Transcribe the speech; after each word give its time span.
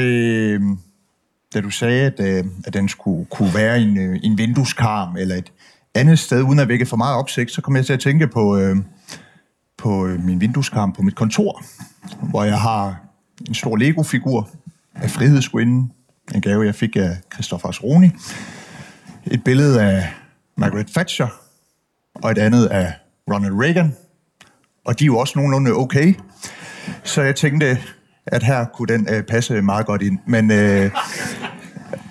Øh, 0.00 0.60
da 1.54 1.60
du 1.60 1.70
sagde, 1.70 2.06
at, 2.06 2.20
øh, 2.20 2.44
at 2.66 2.74
den 2.74 2.88
skulle 2.88 3.26
kunne 3.30 3.54
være 3.54 3.80
en, 3.80 3.98
øh, 3.98 4.20
en 4.22 4.38
vindueskarm 4.38 5.16
eller 5.16 5.36
et 5.36 5.52
andet 5.94 6.18
sted, 6.18 6.42
uden 6.42 6.58
at 6.58 6.68
vække 6.68 6.86
for 6.86 6.96
meget 6.96 7.16
opsigt, 7.16 7.50
så 7.50 7.60
kom 7.60 7.76
jeg 7.76 7.86
til 7.86 7.92
at 7.92 8.00
tænke 8.00 8.26
på, 8.26 8.56
øh, 8.56 8.76
på 9.78 10.06
øh, 10.06 10.24
min 10.24 10.40
vindueskarm 10.40 10.92
på 10.92 11.02
mit 11.02 11.14
kontor, 11.14 11.64
hvor 12.22 12.44
jeg 12.44 12.60
har 12.60 13.00
en 13.48 13.54
stor 13.54 13.76
Lego-figur 13.76 14.50
af 14.94 15.10
Frihedsgudinden, 15.10 15.92
en 16.34 16.40
gave, 16.40 16.66
jeg 16.66 16.74
fik 16.74 16.96
af 16.96 17.16
Christoffer 17.32 17.68
Asroni, 17.68 18.10
et 19.26 19.44
billede 19.44 19.82
af 19.82 20.12
Margaret 20.56 20.86
Thatcher, 20.86 21.28
og 22.14 22.30
et 22.30 22.38
andet 22.38 22.66
af 22.66 22.92
Ronald 23.32 23.52
Reagan, 23.52 23.96
og 24.84 24.98
de 24.98 25.04
er 25.04 25.06
jo 25.06 25.18
også 25.18 25.32
nogenlunde 25.36 25.72
okay. 25.72 26.14
Så 27.04 27.22
jeg 27.22 27.36
tænkte, 27.36 27.78
at 28.26 28.42
her 28.42 28.64
kunne 28.64 28.88
den 28.88 29.08
øh, 29.10 29.22
passe 29.22 29.62
meget 29.62 29.86
godt 29.86 30.02
ind. 30.02 30.18
Men 30.26 30.50
øh, 30.50 30.90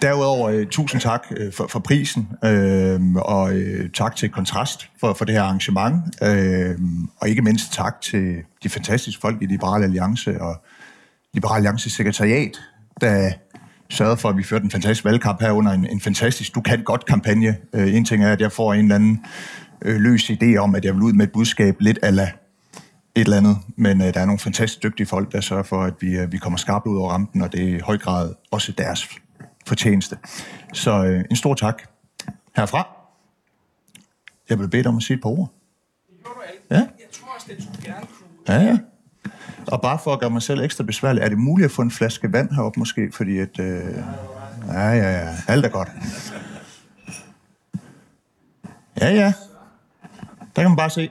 derudover, 0.01 0.49
øh, 0.49 0.67
tusind 0.67 1.01
tak 1.01 1.27
øh, 1.37 1.53
for, 1.53 1.67
for 1.67 1.79
prisen, 1.79 2.27
øh, 2.45 3.15
og 3.15 3.53
øh, 3.53 3.89
tak 3.89 4.15
til 4.15 4.29
Kontrast 4.29 4.89
for, 4.99 5.13
for 5.13 5.25
det 5.25 5.35
her 5.35 5.41
arrangement, 5.41 6.23
øh, 6.23 6.79
og 7.17 7.29
ikke 7.29 7.41
mindst 7.41 7.73
tak 7.73 8.01
til 8.01 8.35
de 8.63 8.69
fantastiske 8.69 9.21
folk 9.21 9.41
i 9.41 9.45
Liberal 9.45 9.83
Alliance 9.83 10.41
og 10.41 10.63
Liberal 11.33 11.55
Alliance 11.55 11.89
sekretariat, 11.89 12.51
der 13.01 13.31
sørgede 13.89 14.17
for, 14.17 14.29
at 14.29 14.37
vi 14.37 14.43
førte 14.43 14.63
en 14.65 14.71
fantastisk 14.71 15.05
valgkamp 15.05 15.41
her 15.41 15.51
under 15.51 15.71
en, 15.71 15.85
en 15.85 16.01
fantastisk 16.01 16.55
Du 16.55 16.61
kan 16.61 16.83
godt 16.83 17.05
kampagne. 17.05 17.57
Øh, 17.73 17.95
en 17.95 18.05
ting 18.05 18.23
er, 18.23 18.31
at 18.31 18.41
jeg 18.41 18.51
får 18.51 18.73
en 18.73 18.79
eller 18.79 18.95
anden 18.95 19.25
øh, 19.81 19.95
løs 19.95 20.29
idé 20.29 20.55
om, 20.55 20.75
at 20.75 20.85
jeg 20.85 20.93
vil 20.93 21.03
ud 21.03 21.13
med 21.13 21.25
et 21.25 21.31
budskab 21.31 21.75
lidt 21.79 21.99
ala 22.01 22.31
et 23.15 23.21
eller 23.21 23.37
andet, 23.37 23.57
men 23.75 24.01
øh, 24.01 24.13
der 24.13 24.19
er 24.19 24.25
nogle 24.25 24.39
fantastisk 24.39 24.83
dygtige 24.83 25.07
folk, 25.07 25.31
der 25.31 25.41
sørger 25.41 25.63
for, 25.63 25.83
at 25.83 25.93
vi, 25.99 26.17
øh, 26.17 26.31
vi 26.31 26.37
kommer 26.37 26.57
skarpt 26.57 26.87
ud 26.87 26.97
over 26.97 27.11
rampen, 27.11 27.41
og 27.41 27.51
det 27.51 27.63
er 27.63 27.75
i 27.75 27.79
høj 27.79 27.97
grad 27.97 28.33
også 28.51 28.71
deres 28.71 29.09
fortjeneste. 29.67 30.17
Så 30.73 31.05
øh, 31.05 31.25
en 31.29 31.35
stor 31.35 31.53
tak 31.53 31.83
herfra. 32.55 32.87
Jeg 34.49 34.59
vil 34.59 34.69
bede 34.69 34.83
dig 34.83 34.89
om 34.89 34.97
at 34.97 35.03
sige 35.03 35.15
et 35.15 35.21
par 35.21 35.29
ord. 35.29 35.53
Det 36.09 36.23
gjorde 36.23 36.35
du 36.35 36.41
alt. 36.41 36.61
Ja. 36.71 36.75
Jeg 36.75 36.87
tror 37.11 37.27
også, 37.35 37.47
det 37.49 37.63
skulle 37.63 37.93
gerne 37.93 38.07
kunne. 38.07 38.55
Ja, 38.55 38.63
ja. 38.63 38.77
Og 39.67 39.81
bare 39.81 39.99
for 40.03 40.13
at 40.13 40.19
gøre 40.19 40.29
mig 40.29 40.41
selv 40.41 40.61
ekstra 40.61 40.83
besværlig, 40.83 41.21
er 41.21 41.29
det 41.29 41.37
muligt 41.37 41.65
at 41.65 41.71
få 41.71 41.81
en 41.81 41.91
flaske 41.91 42.33
vand 42.33 42.51
heroppe 42.51 42.79
måske? 42.79 43.11
Fordi 43.11 43.39
at... 43.39 43.59
Øh... 43.59 43.97
Ja, 44.67 44.89
ja, 44.89 45.11
ja. 45.11 45.35
Alt 45.47 45.65
er 45.65 45.69
godt. 45.69 45.89
Ja, 49.01 49.09
ja. 49.09 49.33
Der 50.55 50.61
kan 50.61 50.69
man 50.71 50.77
bare 50.77 50.89
se. 50.89 51.09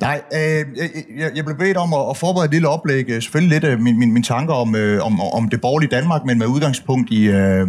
Nej, 0.00 0.22
øh, 0.34 0.66
jeg, 1.18 1.30
jeg 1.34 1.44
blev 1.44 1.56
bedt 1.58 1.76
om 1.76 1.94
at, 1.94 2.10
at 2.10 2.16
forberede 2.16 2.44
et 2.44 2.52
lille 2.52 2.68
oplæg. 2.68 3.04
Øh, 3.08 3.22
selvfølgelig 3.22 3.60
lidt 3.60 3.72
af 3.72 3.78
min, 3.78 3.98
min, 3.98 4.12
min 4.12 4.22
tanker 4.22 4.54
om, 4.54 4.74
øh, 4.74 5.06
om, 5.06 5.20
om 5.20 5.48
det 5.48 5.60
borgerlige 5.60 5.90
Danmark, 5.90 6.24
men 6.24 6.38
med 6.38 6.46
udgangspunkt 6.46 7.10
i... 7.10 7.24
Øh, 7.28 7.68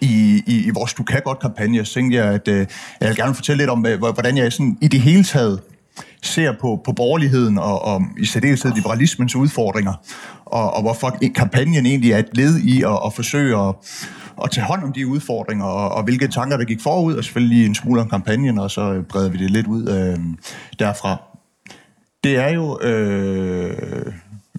i, 0.00 0.42
i, 0.46 0.66
i 0.66 0.70
vores 0.70 0.94
Du 0.94 1.02
kan 1.02 1.20
godt 1.24 1.40
kampagne, 1.40 1.84
så 1.84 1.94
tænkte 1.94 2.18
jeg, 2.18 2.34
at 2.34 2.48
øh, 2.48 2.66
jeg 3.00 3.08
vil 3.08 3.16
gerne 3.16 3.34
fortælle 3.34 3.62
lidt 3.62 3.70
om, 3.70 3.86
øh, 3.86 3.98
hvordan 3.98 4.36
jeg 4.36 4.52
sådan 4.52 4.78
i 4.80 4.88
det 4.88 5.00
hele 5.00 5.24
taget 5.24 5.60
ser 6.22 6.52
på, 6.60 6.80
på 6.84 6.92
borgerligheden 6.92 7.58
og, 7.58 7.82
og 7.82 8.02
i 8.18 8.24
særdeleshed 8.24 8.72
liberalismens 8.74 9.36
udfordringer, 9.36 9.92
og, 10.44 10.74
og 10.74 10.82
hvorfor 10.82 11.18
kampagnen 11.34 11.86
egentlig 11.86 12.12
er 12.12 12.18
et 12.18 12.28
led 12.32 12.58
i 12.58 12.82
at, 12.82 12.98
at 13.06 13.12
forsøge 13.12 13.58
at, 13.58 13.74
at 14.44 14.50
tage 14.50 14.64
hånd 14.64 14.82
om 14.82 14.92
de 14.92 15.06
udfordringer, 15.06 15.64
og, 15.64 15.88
og 15.88 16.04
hvilke 16.04 16.28
tanker, 16.28 16.56
der 16.56 16.64
gik 16.64 16.80
forud, 16.80 17.14
og 17.14 17.24
selvfølgelig 17.24 17.66
en 17.66 17.74
smule 17.74 18.00
om 18.00 18.08
kampagnen, 18.08 18.58
og 18.58 18.70
så 18.70 19.02
breder 19.08 19.30
vi 19.30 19.38
det 19.38 19.50
lidt 19.50 19.66
ud 19.66 19.88
øh, 19.88 20.18
derfra. 20.78 21.22
Det 22.24 22.36
er 22.36 22.48
jo 22.48 22.78
øh, 22.82 24.12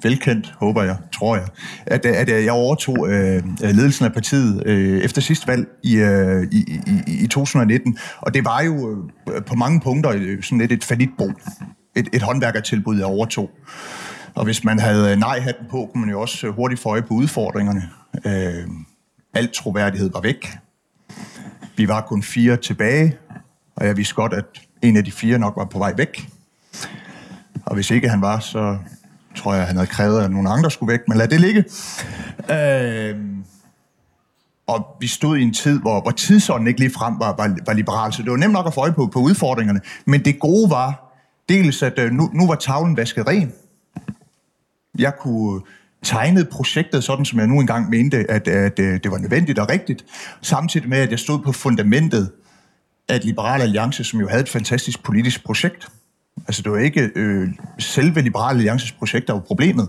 velkendt, 0.03 0.55
håber 0.59 0.83
jeg, 0.83 0.97
tror 1.13 1.35
jeg, 1.35 1.47
at, 1.85 2.05
at 2.05 2.45
jeg 2.45 2.51
overtog 2.51 3.09
øh, 3.09 3.43
ledelsen 3.61 4.05
af 4.05 4.13
partiet 4.13 4.63
øh, 4.65 5.01
efter 5.01 5.21
sidste 5.21 5.47
valg 5.47 5.67
i, 5.83 5.95
øh, 5.95 6.43
i, 6.51 6.81
i, 7.07 7.23
i 7.23 7.27
2019, 7.27 7.97
og 8.21 8.33
det 8.33 8.45
var 8.45 8.61
jo 8.61 9.05
øh, 9.31 9.43
på 9.43 9.55
mange 9.55 9.81
punkter 9.81 10.11
øh, 10.15 10.43
sådan 10.43 10.57
lidt 10.57 10.71
et 10.71 10.83
falitbo, 10.83 11.31
et, 11.95 12.09
et 12.13 12.21
håndværkertilbud, 12.21 12.97
jeg 12.97 13.05
overtog. 13.05 13.49
Og 14.35 14.43
hvis 14.43 14.63
man 14.63 14.79
havde 14.79 15.17
nej-hatten 15.17 15.65
på, 15.69 15.89
kunne 15.91 16.01
man 16.01 16.09
jo 16.09 16.21
også 16.21 16.49
hurtigt 16.49 16.81
få 16.81 16.89
øje 16.89 17.01
på 17.01 17.13
udfordringerne. 17.13 17.89
Øh, 18.25 18.67
alt 19.37 19.53
troværdighed 19.53 20.11
var 20.11 20.21
væk. 20.21 20.47
Vi 21.75 21.87
var 21.87 22.01
kun 22.01 22.23
fire 22.23 22.57
tilbage, 22.57 23.17
og 23.75 23.87
jeg 23.87 23.97
vidste 23.97 24.15
godt, 24.15 24.33
at 24.33 24.45
en 24.81 24.97
af 24.97 25.05
de 25.05 25.11
fire 25.11 25.39
nok 25.39 25.53
var 25.57 25.65
på 25.65 25.77
vej 25.77 25.93
væk. 25.97 26.29
Og 27.65 27.75
hvis 27.75 27.91
ikke 27.91 28.09
han 28.09 28.21
var, 28.21 28.39
så 28.39 28.77
tror 29.35 29.53
jeg, 29.53 29.67
han 29.67 29.75
havde 29.75 29.87
krævet, 29.87 30.23
at 30.23 30.31
nogle 30.31 30.49
andre 30.49 30.71
skulle 30.71 30.91
væk, 30.91 30.99
men 31.07 31.17
lad 31.17 31.27
det 31.27 31.41
ligge. 31.41 31.65
Øh, 32.51 33.15
og 34.67 34.87
vi 34.99 35.07
stod 35.07 35.37
i 35.37 35.41
en 35.41 35.53
tid, 35.53 35.79
hvor, 35.79 36.01
hvor 36.01 36.11
tidsånden 36.11 36.67
ikke 36.67 36.79
lige 36.79 36.93
frem 36.93 37.19
var, 37.19 37.35
var, 37.35 37.57
var 37.65 37.73
liberal, 37.73 38.13
så 38.13 38.23
det 38.23 38.31
var 38.31 38.37
nemt 38.37 38.53
nok 38.53 38.67
at 38.67 38.73
få 38.73 38.81
øje 38.81 38.93
på, 38.93 39.07
på 39.07 39.19
udfordringerne. 39.19 39.81
Men 40.05 40.25
det 40.25 40.39
gode 40.39 40.69
var 40.69 41.17
dels, 41.49 41.83
at 41.83 41.99
øh, 41.99 42.11
nu, 42.11 42.29
nu 42.33 42.47
var 42.47 42.55
tavlen 42.55 42.97
vasket 42.97 43.27
ren. 43.27 43.53
Jeg 44.99 45.13
kunne 45.19 45.61
tegnede 46.07 46.45
projektet 46.45 47.03
sådan, 47.03 47.25
som 47.25 47.39
jeg 47.39 47.47
nu 47.47 47.59
engang 47.59 47.89
mente, 47.89 48.31
at, 48.31 48.47
at, 48.47 48.79
at 48.79 49.03
det 49.03 49.11
var 49.11 49.17
nødvendigt 49.17 49.59
og 49.59 49.69
rigtigt, 49.69 50.05
samtidig 50.41 50.89
med, 50.89 50.97
at 50.97 51.11
jeg 51.11 51.19
stod 51.19 51.39
på 51.39 51.51
fundamentet 51.51 52.31
af 53.09 53.19
liberal 53.23 53.61
alliance, 53.61 54.03
som 54.03 54.19
jo 54.19 54.27
havde 54.27 54.41
et 54.41 54.49
fantastisk 54.49 55.03
politisk 55.03 55.45
projekt. 55.45 55.87
Altså, 56.47 56.61
det 56.61 56.71
var 56.71 56.77
ikke 56.77 57.09
øh, 57.15 57.47
selve 57.79 58.21
Liberale 58.21 58.57
Alliances 58.57 58.91
projekt, 58.91 59.27
der 59.27 59.33
var 59.33 59.39
problemet. 59.39 59.87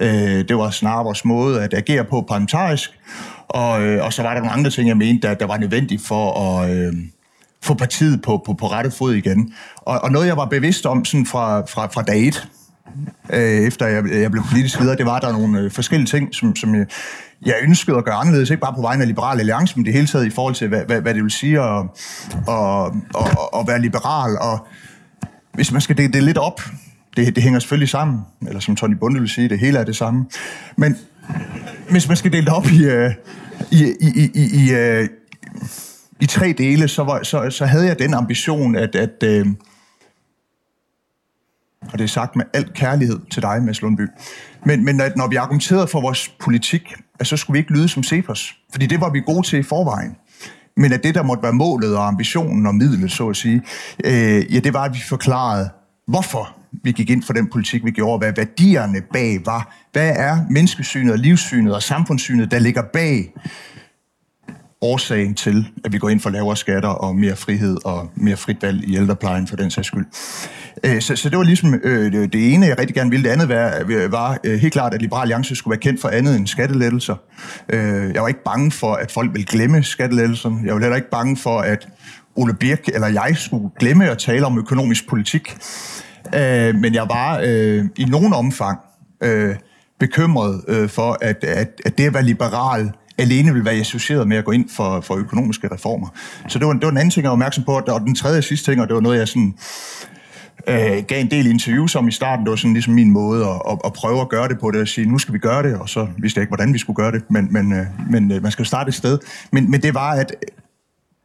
Øh, 0.00 0.48
det 0.48 0.56
var 0.56 0.70
snarere 0.70 1.04
vores 1.04 1.24
måde 1.24 1.62
at 1.62 1.74
agere 1.74 2.04
på 2.04 2.24
parlamentarisk, 2.28 2.90
og, 3.48 3.82
øh, 3.82 4.04
og 4.04 4.12
så 4.12 4.22
var 4.22 4.34
der 4.34 4.40
nogle 4.40 4.52
andre 4.52 4.70
ting, 4.70 4.88
jeg 4.88 4.96
mente, 4.96 5.28
der, 5.28 5.34
der 5.34 5.46
var 5.46 5.56
nødvendigt 5.56 6.06
for 6.06 6.40
at 6.40 6.70
øh, 6.70 6.92
få 7.62 7.74
partiet 7.74 8.22
på, 8.22 8.42
på, 8.46 8.52
på 8.52 8.66
rette 8.66 8.90
fod 8.90 9.14
igen. 9.14 9.54
Og, 9.76 10.00
og 10.00 10.12
noget, 10.12 10.26
jeg 10.26 10.36
var 10.36 10.46
bevidst 10.46 10.86
om 10.86 11.04
sådan 11.04 11.26
fra, 11.26 11.60
fra, 11.60 11.86
fra 11.86 12.02
dag 12.02 12.28
et, 12.28 12.48
øh, 13.32 13.40
efter 13.40 13.86
jeg, 13.86 14.04
jeg 14.12 14.30
blev 14.30 14.42
politisk 14.50 14.80
leder, 14.80 14.94
det 14.94 15.06
var, 15.06 15.16
at 15.16 15.22
der 15.22 15.28
er 15.28 15.32
nogle 15.32 15.60
øh, 15.60 15.70
forskellige 15.70 16.06
ting, 16.06 16.34
som, 16.34 16.56
som 16.56 16.74
jeg, 16.74 16.86
jeg 17.46 17.54
ønskede 17.62 17.96
at 17.96 18.04
gøre 18.04 18.14
anderledes, 18.14 18.50
ikke 18.50 18.60
bare 18.60 18.74
på 18.74 18.80
vegne 18.80 19.02
af 19.02 19.08
Liberal 19.08 19.38
Alliance, 19.38 19.76
men 19.76 19.84
det 19.84 19.92
hele 19.92 20.06
taget 20.06 20.26
i 20.26 20.30
forhold 20.30 20.54
til, 20.54 20.68
hvad, 20.68 20.84
hvad, 20.86 21.00
hvad 21.00 21.14
det 21.14 21.22
vil 21.22 21.30
sige 21.30 21.60
at, 21.60 21.84
at, 22.48 22.92
at, 23.18 23.38
at 23.58 23.66
være 23.66 23.80
liberal, 23.80 24.38
og 24.38 24.66
hvis 25.52 25.72
man 25.72 25.80
skal 25.80 25.96
dele 25.96 26.12
det 26.12 26.22
lidt 26.22 26.38
op, 26.38 26.60
det, 27.16 27.34
det 27.34 27.42
hænger 27.42 27.60
selvfølgelig 27.60 27.88
sammen, 27.88 28.20
eller 28.46 28.60
som 28.60 28.76
Tony 28.76 28.94
Bunde 28.94 29.20
vil 29.20 29.28
sige, 29.28 29.48
det 29.48 29.58
hele 29.58 29.78
er 29.78 29.84
det 29.84 29.96
samme. 29.96 30.26
Men 30.76 30.98
hvis 31.90 32.08
man 32.08 32.16
skal 32.16 32.32
dele 32.32 32.44
det 32.44 32.54
op 32.54 32.66
i, 32.66 32.84
øh, 32.84 33.10
i, 33.70 33.84
i, 34.00 34.30
i, 34.34 34.64
i, 34.64 34.74
uh, 34.74 35.06
i 36.20 36.26
tre 36.26 36.54
dele, 36.58 36.88
så, 36.88 37.04
var, 37.04 37.22
så, 37.22 37.50
så 37.50 37.66
havde 37.66 37.86
jeg 37.86 37.98
den 37.98 38.14
ambition, 38.14 38.76
at, 38.76 38.94
at 38.94 39.22
øh, 39.24 39.46
og 41.92 41.98
det 41.98 42.04
er 42.04 42.08
sagt 42.08 42.36
med 42.36 42.44
al 42.54 42.72
kærlighed 42.74 43.18
til 43.30 43.42
dig, 43.42 43.62
Mads 43.62 43.82
Lundby, 43.82 44.08
men, 44.66 44.84
men 44.84 45.00
at 45.00 45.16
når 45.16 45.28
vi 45.28 45.36
argumenterede 45.36 45.86
for 45.86 46.00
vores 46.00 46.28
politik, 46.40 46.94
at 47.20 47.26
så 47.26 47.36
skulle 47.36 47.54
vi 47.54 47.58
ikke 47.58 47.72
lyde 47.72 47.88
som 47.88 48.02
Cepos, 48.02 48.56
fordi 48.72 48.86
det 48.86 49.00
var 49.00 49.10
vi 49.10 49.20
gode 49.20 49.46
til 49.46 49.58
i 49.58 49.62
forvejen 49.62 50.16
men 50.76 50.92
at 50.92 51.02
det, 51.02 51.14
der 51.14 51.22
måtte 51.22 51.42
være 51.42 51.52
målet 51.52 51.96
og 51.96 52.06
ambitionen 52.06 52.66
og 52.66 52.74
midlet, 52.74 53.12
så 53.12 53.28
at 53.28 53.36
sige, 53.36 53.62
øh, 54.04 54.54
ja, 54.54 54.58
det 54.58 54.74
var, 54.74 54.82
at 54.82 54.94
vi 54.94 55.00
forklarede, 55.08 55.70
hvorfor 56.06 56.56
vi 56.84 56.92
gik 56.92 57.10
ind 57.10 57.22
for 57.22 57.32
den 57.32 57.48
politik, 57.50 57.84
vi 57.84 57.90
gjorde, 57.90 58.18
hvad 58.18 58.32
værdierne 58.36 59.00
bag 59.12 59.40
var. 59.46 59.76
Hvad 59.92 60.12
er 60.16 60.38
menneskesynet 60.50 61.12
og 61.12 61.18
livssynet 61.18 61.74
og 61.74 61.82
samfundssynet, 61.82 62.50
der 62.50 62.58
ligger 62.58 62.82
bag 62.92 63.32
årsagen 64.82 65.34
til, 65.34 65.68
at 65.84 65.92
vi 65.92 65.98
går 65.98 66.08
ind 66.08 66.20
for 66.20 66.30
lavere 66.30 66.56
skatter 66.56 66.88
og 66.88 67.16
mere 67.16 67.36
frihed 67.36 67.76
og 67.84 68.10
mere 68.14 68.36
frit 68.36 68.62
valg 68.62 68.84
i 68.84 68.96
ældreplejen 68.96 69.46
for 69.46 69.56
den 69.56 69.70
sags 69.70 69.86
skyld. 69.86 70.06
Øh, 70.84 71.00
så, 71.00 71.16
så 71.16 71.28
det 71.28 71.38
var 71.38 71.44
ligesom 71.44 71.74
øh, 71.74 72.12
det 72.12 72.54
ene, 72.54 72.66
jeg 72.66 72.78
rigtig 72.78 72.94
gerne 72.94 73.10
ville. 73.10 73.24
Det 73.24 73.30
andet 73.30 73.48
var, 73.48 73.82
øh, 73.88 74.12
var 74.12 74.56
helt 74.58 74.72
klart, 74.72 74.94
at 74.94 75.02
Liberal 75.02 75.22
Alliance 75.22 75.56
skulle 75.56 75.72
være 75.72 75.80
kendt 75.80 76.00
for 76.00 76.08
andet 76.08 76.36
end 76.36 76.46
skattelettelser. 76.46 77.16
Jeg 78.14 78.22
var 78.22 78.28
ikke 78.28 78.44
bange 78.44 78.70
for, 78.70 78.94
at 78.94 79.10
folk 79.10 79.32
ville 79.32 79.46
glemme 79.46 79.82
skattelettelserne. 79.82 80.60
Jeg 80.64 80.74
var 80.74 80.80
heller 80.80 80.96
ikke 80.96 81.10
bange 81.10 81.36
for, 81.36 81.58
at 81.58 81.88
Ole 82.36 82.54
Birk 82.54 82.88
eller 82.88 83.08
jeg 83.08 83.36
skulle 83.36 83.68
glemme 83.80 84.10
at 84.10 84.18
tale 84.18 84.46
om 84.46 84.58
økonomisk 84.58 85.08
politik. 85.08 85.56
Men 86.74 86.94
jeg 86.94 87.06
var 87.08 87.40
i 87.96 88.04
nogen 88.04 88.32
omfang 88.32 88.78
bekymret 90.00 90.90
for, 90.90 91.18
at, 91.20 91.44
at, 91.44 91.80
at 91.84 91.98
det 91.98 92.06
at 92.06 92.14
være 92.14 92.24
liberal 92.24 92.92
alene 93.18 93.54
vil 93.54 93.64
være 93.64 93.74
associeret 93.74 94.28
med 94.28 94.36
at 94.36 94.44
gå 94.44 94.50
ind 94.50 94.68
for, 94.68 95.00
for 95.00 95.16
økonomiske 95.16 95.68
reformer. 95.72 96.08
Så 96.48 96.58
det 96.58 96.66
var, 96.66 96.72
det 96.72 96.82
var 96.82 96.90
den 96.90 96.98
anden 96.98 97.10
ting, 97.10 97.22
jeg 97.22 97.28
var 97.28 97.32
opmærksom 97.32 97.64
på. 97.64 97.72
Og 97.72 98.00
den 98.00 98.14
tredje 98.14 98.38
og 98.38 98.44
sidste 98.44 98.70
ting, 98.70 98.80
og 98.80 98.88
det 98.88 98.94
var 98.94 99.00
noget, 99.00 99.18
jeg 99.18 99.28
sådan, 99.28 99.54
øh, 100.68 101.04
gav 101.08 101.20
en 101.20 101.30
del 101.30 101.46
interviews 101.46 101.94
om 101.94 102.08
i 102.08 102.12
starten. 102.12 102.44
Det 102.44 102.50
var 102.50 102.56
sådan 102.56 102.72
ligesom 102.72 102.94
min 102.94 103.10
måde 103.10 103.44
at, 103.46 103.62
at, 103.70 103.78
at 103.84 103.92
prøve 103.92 104.20
at 104.20 104.28
gøre 104.28 104.48
det 104.48 104.58
på 104.58 104.70
det, 104.70 104.80
at 104.80 104.88
sige, 104.88 105.06
nu 105.06 105.18
skal 105.18 105.34
vi 105.34 105.38
gøre 105.38 105.62
det, 105.62 105.74
og 105.78 105.88
så 105.88 106.08
vidste 106.18 106.38
jeg 106.38 106.42
ikke, 106.42 106.50
hvordan 106.50 106.74
vi 106.74 106.78
skulle 106.78 106.96
gøre 106.96 107.12
det, 107.12 107.22
men, 107.30 107.52
men, 107.52 107.72
øh, 107.72 107.86
men 108.10 108.32
øh, 108.32 108.42
man 108.42 108.52
skal 108.52 108.66
starte 108.66 108.88
et 108.88 108.94
sted. 108.94 109.18
Men, 109.52 109.70
men 109.70 109.82
det 109.82 109.94
var, 109.94 110.10
at, 110.10 110.34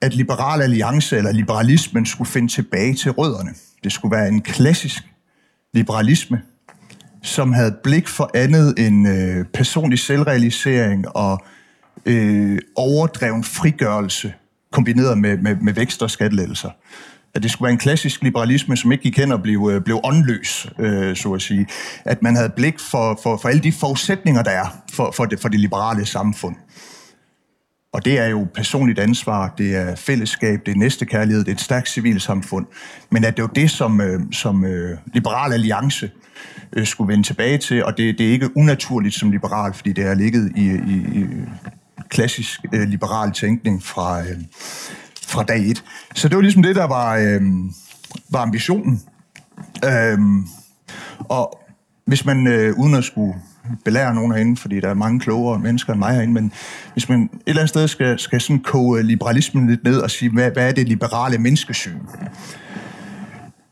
at 0.01 0.16
Liberal 0.16 0.62
Alliance 0.62 1.18
eller 1.18 1.31
liberalismen 1.31 2.06
skulle 2.06 2.30
finde 2.30 2.48
tilbage 2.48 2.94
til 2.94 3.12
rødderne. 3.12 3.50
Det 3.84 3.92
skulle 3.92 4.18
være 4.18 4.28
en 4.28 4.42
klassisk 4.42 5.04
liberalisme, 5.74 6.42
som 7.24 7.54
havde 7.54 7.75
blik 7.84 8.07
for 8.07 8.31
andet 8.34 8.74
end 8.78 9.07
øh, 9.07 9.45
personlig 9.54 10.00
selvrealisering 10.00 11.07
og 11.16 11.45
øh, 12.06 12.60
overdreven 12.76 13.44
frigørelse, 13.44 14.34
kombineret 14.72 15.18
med, 15.18 15.38
med, 15.38 15.56
med 15.56 15.74
vækst 15.74 16.04
og 16.04 16.12
skattelettelser. 16.12 16.70
At 17.36 17.44
det 17.44 17.52
skulle 17.52 17.66
være 17.66 17.74
en 17.74 17.80
klassisk 17.80 18.24
liberalisme, 18.24 18.78
som 18.78 18.92
ikke 18.92 19.02
gik 19.02 19.18
hen 19.18 19.32
og 19.32 19.42
blev, 19.42 19.70
øh, 19.74 19.82
blev 19.82 20.00
åndløs, 20.04 20.68
øh, 20.80 21.16
så 21.16 21.34
at 21.34 21.42
sige. 21.42 21.68
At 22.06 22.22
man 22.22 22.36
havde 22.36 22.50
blik 22.56 22.80
for, 22.80 23.20
for, 23.24 23.38
for 23.38 23.50
alle 23.50 23.62
de 23.62 23.72
forudsætninger, 23.72 24.44
der 24.44 24.52
er 24.52 24.66
for, 24.94 25.12
for, 25.12 25.26
det, 25.26 25.40
for 25.40 25.50
det 25.50 25.60
liberale 25.60 26.06
samfund. 26.06 26.56
Og 27.94 28.06
det 28.06 28.20
er 28.20 28.28
jo 28.28 28.48
personligt 28.54 29.00
ansvar, 29.00 29.54
det 29.58 29.76
er 29.76 29.96
fællesskab, 29.96 30.66
det 30.66 30.72
er 30.72 30.76
næstekærlighed, 30.76 31.44
det 31.44 31.52
er 31.52 31.56
et 31.56 31.62
stærkt 31.62 31.90
civilsamfund. 31.90 32.66
Men 33.10 33.24
at 33.24 33.38
det 33.38 33.44
er 33.44 33.48
jo 33.48 33.62
det, 33.62 33.72
som, 33.72 34.02
øh, 34.02 34.22
som 34.32 34.66
øh, 34.66 34.98
Liberal 35.14 35.54
Alliance 35.54 36.12
øh, 36.74 36.86
skulle 36.86 37.12
vende 37.12 37.24
tilbage 37.24 37.58
til, 37.58 37.86
og 37.86 37.98
det, 37.98 38.18
det 38.18 38.28
er 38.28 38.32
ikke 38.32 38.58
unaturligt 38.58 39.16
som 39.16 39.32
liberal, 39.32 39.74
fordi 39.74 39.92
det 39.92 40.04
har 40.04 40.14
ligget 40.14 40.52
i, 40.56 40.62
i, 40.62 41.22
i 41.22 41.26
klassisk 42.09 42.59
øh, 42.74 42.88
liberal 42.88 43.31
tænkning 43.31 43.83
fra, 43.83 44.21
øh, 44.21 44.38
fra 45.21 45.44
dag 45.44 45.69
et. 45.69 45.83
Så 46.15 46.27
det 46.27 46.36
var 46.36 46.42
ligesom 46.42 46.63
det, 46.63 46.75
der 46.75 46.88
var, 46.88 47.15
øh, 47.15 47.42
var 48.30 48.42
ambitionen. 48.42 49.01
Øh, 49.86 50.18
og 51.19 51.59
hvis 52.06 52.25
man, 52.25 52.48
øh, 52.48 52.74
uden 52.77 52.95
at 52.95 53.04
skulle 53.04 53.33
belære 53.86 54.15
nogen 54.15 54.31
herinde, 54.31 54.57
fordi 54.57 54.80
der 54.80 54.89
er 54.89 54.94
mange 54.94 55.19
klogere 55.19 55.59
mennesker 55.59 55.94
end 55.94 56.00
mig 56.00 56.13
herinde, 56.13 56.33
men 56.33 56.51
hvis 56.94 57.09
man 57.09 57.21
et 57.21 57.30
eller 57.48 57.62
andet 57.62 57.69
sted 57.69 57.88
skal, 57.88 58.19
skal 58.19 58.42
sådan 58.42 58.60
koge 58.60 59.03
liberalismen 59.03 59.68
lidt 59.68 59.83
ned 59.83 59.98
og 59.98 60.12
sige, 60.12 60.31
hvad, 60.31 60.51
hvad 60.51 60.68
er 60.68 60.71
det 60.71 60.88
liberale 60.88 61.38
menneskesyn? 61.38 62.00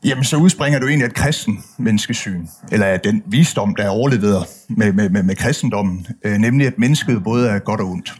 Jamen, 0.06 0.24
så 0.24 0.36
udspringer 0.36 0.78
du 0.78 0.86
egentlig 0.86 1.04
af 1.04 1.08
et 1.08 1.14
kristen 1.14 1.64
menneskesyn, 1.78 2.46
eller 2.72 2.86
af 2.86 3.00
den 3.00 3.22
visdom, 3.26 3.74
der 3.74 3.84
er 3.84 3.88
overleveret 3.88 4.46
med, 4.68 4.92
med, 4.92 5.10
med, 5.10 5.22
med 5.22 5.36
kristendommen, 5.36 6.06
øh, 6.24 6.38
nemlig 6.38 6.66
at 6.66 6.78
mennesket 6.78 7.24
både 7.24 7.48
er 7.48 7.58
godt 7.58 7.80
og 7.80 7.86
ondt. 7.86 8.14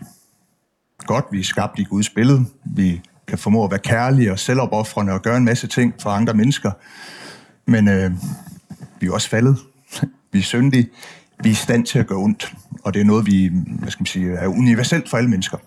Godt, 0.98 1.24
vi 1.32 1.40
er 1.40 1.44
skabt 1.44 1.78
i 1.78 1.84
Guds 1.84 2.10
billede, 2.10 2.44
vi 2.64 3.00
kan 3.28 3.38
formå 3.38 3.64
at 3.64 3.70
være 3.70 3.78
kærlige 3.78 4.32
og 4.32 4.38
selvopoffrende 4.38 5.12
og 5.12 5.22
gøre 5.22 5.36
en 5.36 5.44
masse 5.44 5.66
ting 5.66 5.94
for 6.02 6.10
andre 6.10 6.34
mennesker, 6.34 6.70
men 7.66 7.88
øh, 7.88 8.10
vi 9.00 9.06
er 9.06 9.12
også 9.12 9.28
faldet, 9.28 9.58
vi 10.32 10.38
er 10.38 10.42
syndige, 10.42 10.88
vi 11.42 11.48
er 11.48 11.52
i 11.52 11.54
stand 11.54 11.86
til 11.86 11.98
at 11.98 12.06
gøre 12.06 12.18
ondt, 12.18 12.52
og 12.84 12.94
det 12.94 13.00
er 13.00 13.04
noget, 13.04 13.26
vi 13.26 13.50
hvad 13.78 13.90
skal 13.90 14.02
man 14.02 14.06
sige, 14.06 14.32
er 14.32 14.46
universelt 14.46 15.10
for 15.10 15.16
alle 15.16 15.30
mennesker. 15.30 15.58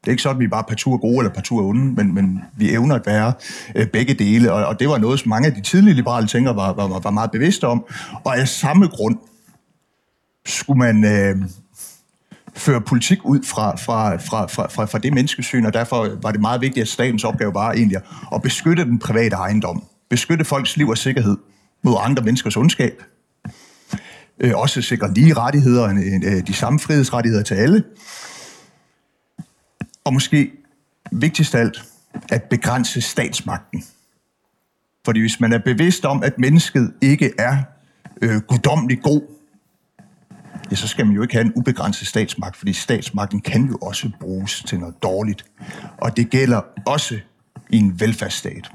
Det 0.00 0.06
er 0.06 0.10
ikke 0.10 0.22
sådan, 0.22 0.36
at 0.36 0.40
vi 0.40 0.48
bare 0.48 0.64
partout 0.68 0.94
er 0.94 0.98
gode 0.98 1.18
eller 1.18 1.32
partout 1.32 1.58
er 1.58 1.64
onde, 1.64 1.94
men, 1.94 2.14
men 2.14 2.40
vi 2.56 2.70
evner 2.70 2.94
at 2.94 3.06
være 3.06 3.32
øh, 3.74 3.86
begge 3.86 4.14
dele, 4.14 4.52
og, 4.52 4.66
og 4.66 4.80
det 4.80 4.88
var 4.88 4.98
noget, 4.98 5.20
som 5.20 5.28
mange 5.28 5.48
af 5.48 5.54
de 5.54 5.60
tidlige 5.60 5.94
liberale 5.94 6.26
tænkere 6.26 6.56
var, 6.56 6.72
var, 6.72 6.98
var 6.98 7.10
meget 7.10 7.30
bevidste 7.30 7.66
om. 7.66 7.84
Og 8.24 8.38
af 8.38 8.48
samme 8.48 8.86
grund 8.86 9.18
skulle 10.46 10.78
man 10.78 11.04
øh, 11.04 11.36
føre 12.56 12.80
politik 12.80 13.18
ud 13.24 13.42
fra, 13.42 13.76
fra, 13.76 14.16
fra, 14.16 14.46
fra, 14.46 14.66
fra, 14.68 14.84
fra 14.84 14.98
det 14.98 15.12
menneskesyn, 15.12 15.64
og 15.64 15.74
derfor 15.74 16.08
var 16.22 16.30
det 16.30 16.40
meget 16.40 16.60
vigtigt, 16.60 16.82
at 16.82 16.88
statens 16.88 17.24
opgave 17.24 17.54
var 17.54 17.72
egentlig 17.72 17.98
at 18.34 18.42
beskytte 18.42 18.84
den 18.84 18.98
private 18.98 19.36
ejendom, 19.36 19.82
beskytte 20.10 20.44
folks 20.44 20.76
liv 20.76 20.88
og 20.88 20.98
sikkerhed 20.98 21.36
mod 21.82 21.96
andre 22.00 22.22
menneskers 22.22 22.56
ondskab, 22.56 23.02
øh, 24.40 24.52
også 24.54 24.82
sikre 24.82 25.14
lige 25.14 25.34
rettigheder, 25.34 25.88
øh, 26.24 26.46
de 26.46 26.54
samme 26.54 26.80
frihedsrettigheder 26.80 27.42
til 27.42 27.54
alle, 27.54 27.84
og 30.10 30.14
måske 30.14 30.52
vigtigst 31.12 31.54
af 31.54 31.60
alt, 31.60 31.84
at 32.30 32.42
begrænse 32.42 33.00
statsmagten. 33.00 33.84
Fordi 35.04 35.20
hvis 35.20 35.40
man 35.40 35.52
er 35.52 35.58
bevidst 35.58 36.04
om, 36.04 36.22
at 36.22 36.38
mennesket 36.38 36.92
ikke 37.00 37.32
er 37.38 37.56
øh, 38.22 38.40
guddommelig 38.40 39.02
god, 39.02 39.22
ja, 40.70 40.76
så 40.76 40.88
skal 40.88 41.06
man 41.06 41.14
jo 41.14 41.22
ikke 41.22 41.34
have 41.34 41.44
en 41.44 41.52
ubegrænset 41.56 42.06
statsmagt, 42.06 42.56
fordi 42.56 42.72
statsmagten 42.72 43.40
kan 43.40 43.64
jo 43.64 43.76
også 43.82 44.10
bruges 44.20 44.62
til 44.66 44.78
noget 44.78 44.94
dårligt. 45.02 45.44
Og 45.98 46.16
det 46.16 46.30
gælder 46.30 46.60
også 46.86 47.18
i 47.70 47.76
en 47.76 48.00
velfærdsstat. 48.00 48.70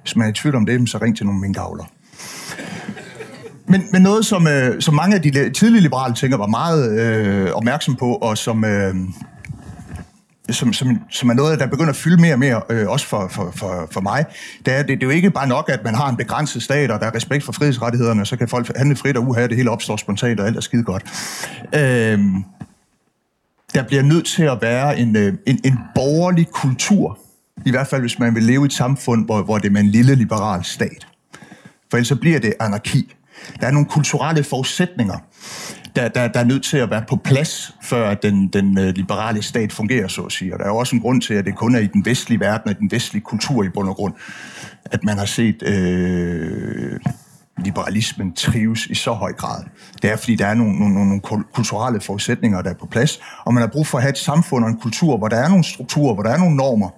Hvis 0.00 0.16
man 0.16 0.26
er 0.26 0.30
i 0.30 0.34
tvivl 0.34 0.54
om 0.54 0.66
det, 0.66 0.88
så 0.88 0.98
ring 0.98 1.16
til 1.16 1.26
nogle 1.26 1.40
minkavler. 1.40 1.84
Men, 3.66 3.82
men 3.92 4.02
noget, 4.02 4.26
som, 4.26 4.46
øh, 4.46 4.82
som 4.82 4.94
mange 4.94 5.16
af 5.16 5.22
de 5.22 5.50
tidlige 5.50 5.82
liberale 5.82 6.14
tænker 6.14 6.36
var 6.36 6.46
meget 6.46 7.00
øh, 7.00 7.50
opmærksom 7.50 7.96
på, 7.96 8.14
og 8.14 8.38
som, 8.38 8.64
øh, 8.64 8.94
som, 10.52 10.72
som, 10.72 10.98
som 11.10 11.28
er 11.28 11.34
noget, 11.34 11.60
der 11.60 11.66
begynder 11.66 11.90
at 11.90 11.96
fylde 11.96 12.20
mere 12.20 12.32
og 12.32 12.38
mere, 12.38 12.62
øh, 12.70 12.88
også 12.88 13.06
for, 13.06 13.28
for, 13.28 13.52
for, 13.56 13.88
for 13.90 14.00
mig, 14.00 14.24
det 14.66 14.74
er, 14.74 14.78
det, 14.78 14.88
det 14.88 15.02
er 15.02 15.06
jo 15.06 15.10
ikke 15.10 15.30
bare 15.30 15.46
nok, 15.46 15.70
at 15.72 15.84
man 15.84 15.94
har 15.94 16.08
en 16.08 16.16
begrænset 16.16 16.62
stat, 16.62 16.90
og 16.90 17.00
der 17.00 17.06
er 17.06 17.14
respekt 17.14 17.44
for 17.44 17.52
frihedsrettighederne, 17.52 18.20
og 18.20 18.26
så 18.26 18.36
kan 18.36 18.48
folk 18.48 18.76
handle 18.76 18.96
frit 18.96 19.16
og 19.16 19.28
uha, 19.28 19.46
det 19.46 19.56
hele 19.56 19.70
opstår 19.70 19.96
spontant, 19.96 20.40
og 20.40 20.46
alt 20.46 20.56
er 20.56 20.60
skide 20.60 20.84
godt. 20.84 21.02
Øh, 21.74 22.18
der 23.74 23.82
bliver 23.82 24.02
nødt 24.02 24.26
til 24.26 24.42
at 24.42 24.58
være 24.62 24.98
en, 24.98 25.16
øh, 25.16 25.34
en, 25.46 25.60
en 25.64 25.78
borgerlig 25.94 26.48
kultur, 26.48 27.18
i 27.66 27.70
hvert 27.70 27.86
fald 27.86 28.00
hvis 28.00 28.18
man 28.18 28.34
vil 28.34 28.42
leve 28.42 28.64
i 28.64 28.66
et 28.66 28.72
samfund, 28.72 29.24
hvor, 29.24 29.42
hvor 29.42 29.58
det 29.58 29.66
er 29.66 29.72
med 29.72 29.80
en 29.80 29.88
lille 29.88 30.14
liberal 30.14 30.64
stat. 30.64 31.06
For 31.90 31.96
ellers 31.96 32.08
så 32.08 32.16
bliver 32.16 32.38
det 32.38 32.54
anarki. 32.60 33.14
Der 33.60 33.66
er 33.66 33.70
nogle 33.70 33.88
kulturelle 33.88 34.44
forudsætninger, 34.44 35.18
der, 35.96 36.08
der, 36.08 36.28
der 36.28 36.40
er 36.40 36.44
nødt 36.44 36.64
til 36.64 36.76
at 36.76 36.90
være 36.90 37.04
på 37.08 37.16
plads, 37.16 37.76
før 37.82 38.14
den, 38.14 38.48
den 38.48 38.78
øh, 38.78 38.94
liberale 38.94 39.42
stat 39.42 39.72
fungerer, 39.72 40.08
så 40.08 40.22
at 40.22 40.32
sige. 40.32 40.52
Og 40.54 40.58
der 40.58 40.64
er 40.64 40.68
jo 40.68 40.76
også 40.76 40.96
en 40.96 41.02
grund 41.02 41.22
til, 41.22 41.34
at 41.34 41.44
det 41.44 41.56
kun 41.56 41.74
er 41.74 41.78
i 41.78 41.86
den 41.86 42.04
vestlige 42.04 42.40
verden 42.40 42.68
og 42.68 42.70
i 42.70 42.78
den 42.78 42.90
vestlige 42.90 43.22
kultur 43.22 43.64
i 43.64 43.68
bund 43.68 43.88
og 43.88 43.94
grund, 43.94 44.14
at 44.84 45.04
man 45.04 45.18
har 45.18 45.24
set 45.24 45.62
øh, 45.62 47.00
liberalismen 47.58 48.32
trives 48.32 48.86
i 48.86 48.94
så 48.94 49.12
høj 49.12 49.32
grad. 49.32 49.64
Det 50.02 50.10
er, 50.10 50.16
fordi 50.16 50.34
der 50.34 50.46
er 50.46 50.54
nogle, 50.54 50.78
nogle, 50.78 50.94
nogle 50.94 51.20
kulturelle 51.54 52.00
forudsætninger, 52.00 52.62
der 52.62 52.70
er 52.70 52.74
på 52.74 52.86
plads, 52.86 53.20
og 53.44 53.54
man 53.54 53.60
har 53.60 53.68
brug 53.68 53.86
for 53.86 53.98
at 53.98 54.02
have 54.02 54.10
et 54.10 54.18
samfund 54.18 54.64
og 54.64 54.70
en 54.70 54.80
kultur, 54.80 55.16
hvor 55.16 55.28
der 55.28 55.36
er 55.36 55.48
nogle 55.48 55.64
strukturer, 55.64 56.14
hvor 56.14 56.22
der 56.22 56.30
er 56.30 56.38
nogle 56.38 56.56
normer, 56.56 56.88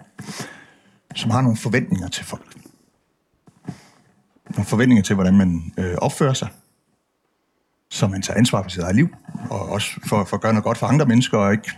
som 1.15 1.31
har 1.31 1.41
nogle 1.41 1.57
forventninger 1.57 2.09
til 2.09 2.25
folk. 2.25 2.57
Nogle 4.51 4.67
forventninger 4.67 5.03
til, 5.03 5.15
hvordan 5.15 5.37
man 5.37 5.73
øh, 5.79 5.95
opfører 5.99 6.33
sig, 6.33 6.49
som 7.91 8.11
man 8.11 8.23
tager 8.23 8.39
ansvar 8.39 8.63
for 8.63 8.71
sit 8.71 8.83
eget 8.83 8.97
liv, 8.97 9.09
og 9.51 9.69
også 9.69 9.91
for, 10.07 10.25
for 10.25 10.37
at 10.37 10.41
gøre 10.41 10.53
noget 10.53 10.65
godt 10.65 10.79
for 10.79 10.87
andre 10.87 11.07
mennesker, 11.07 11.39
og 11.39 11.53
ikke 11.53 11.71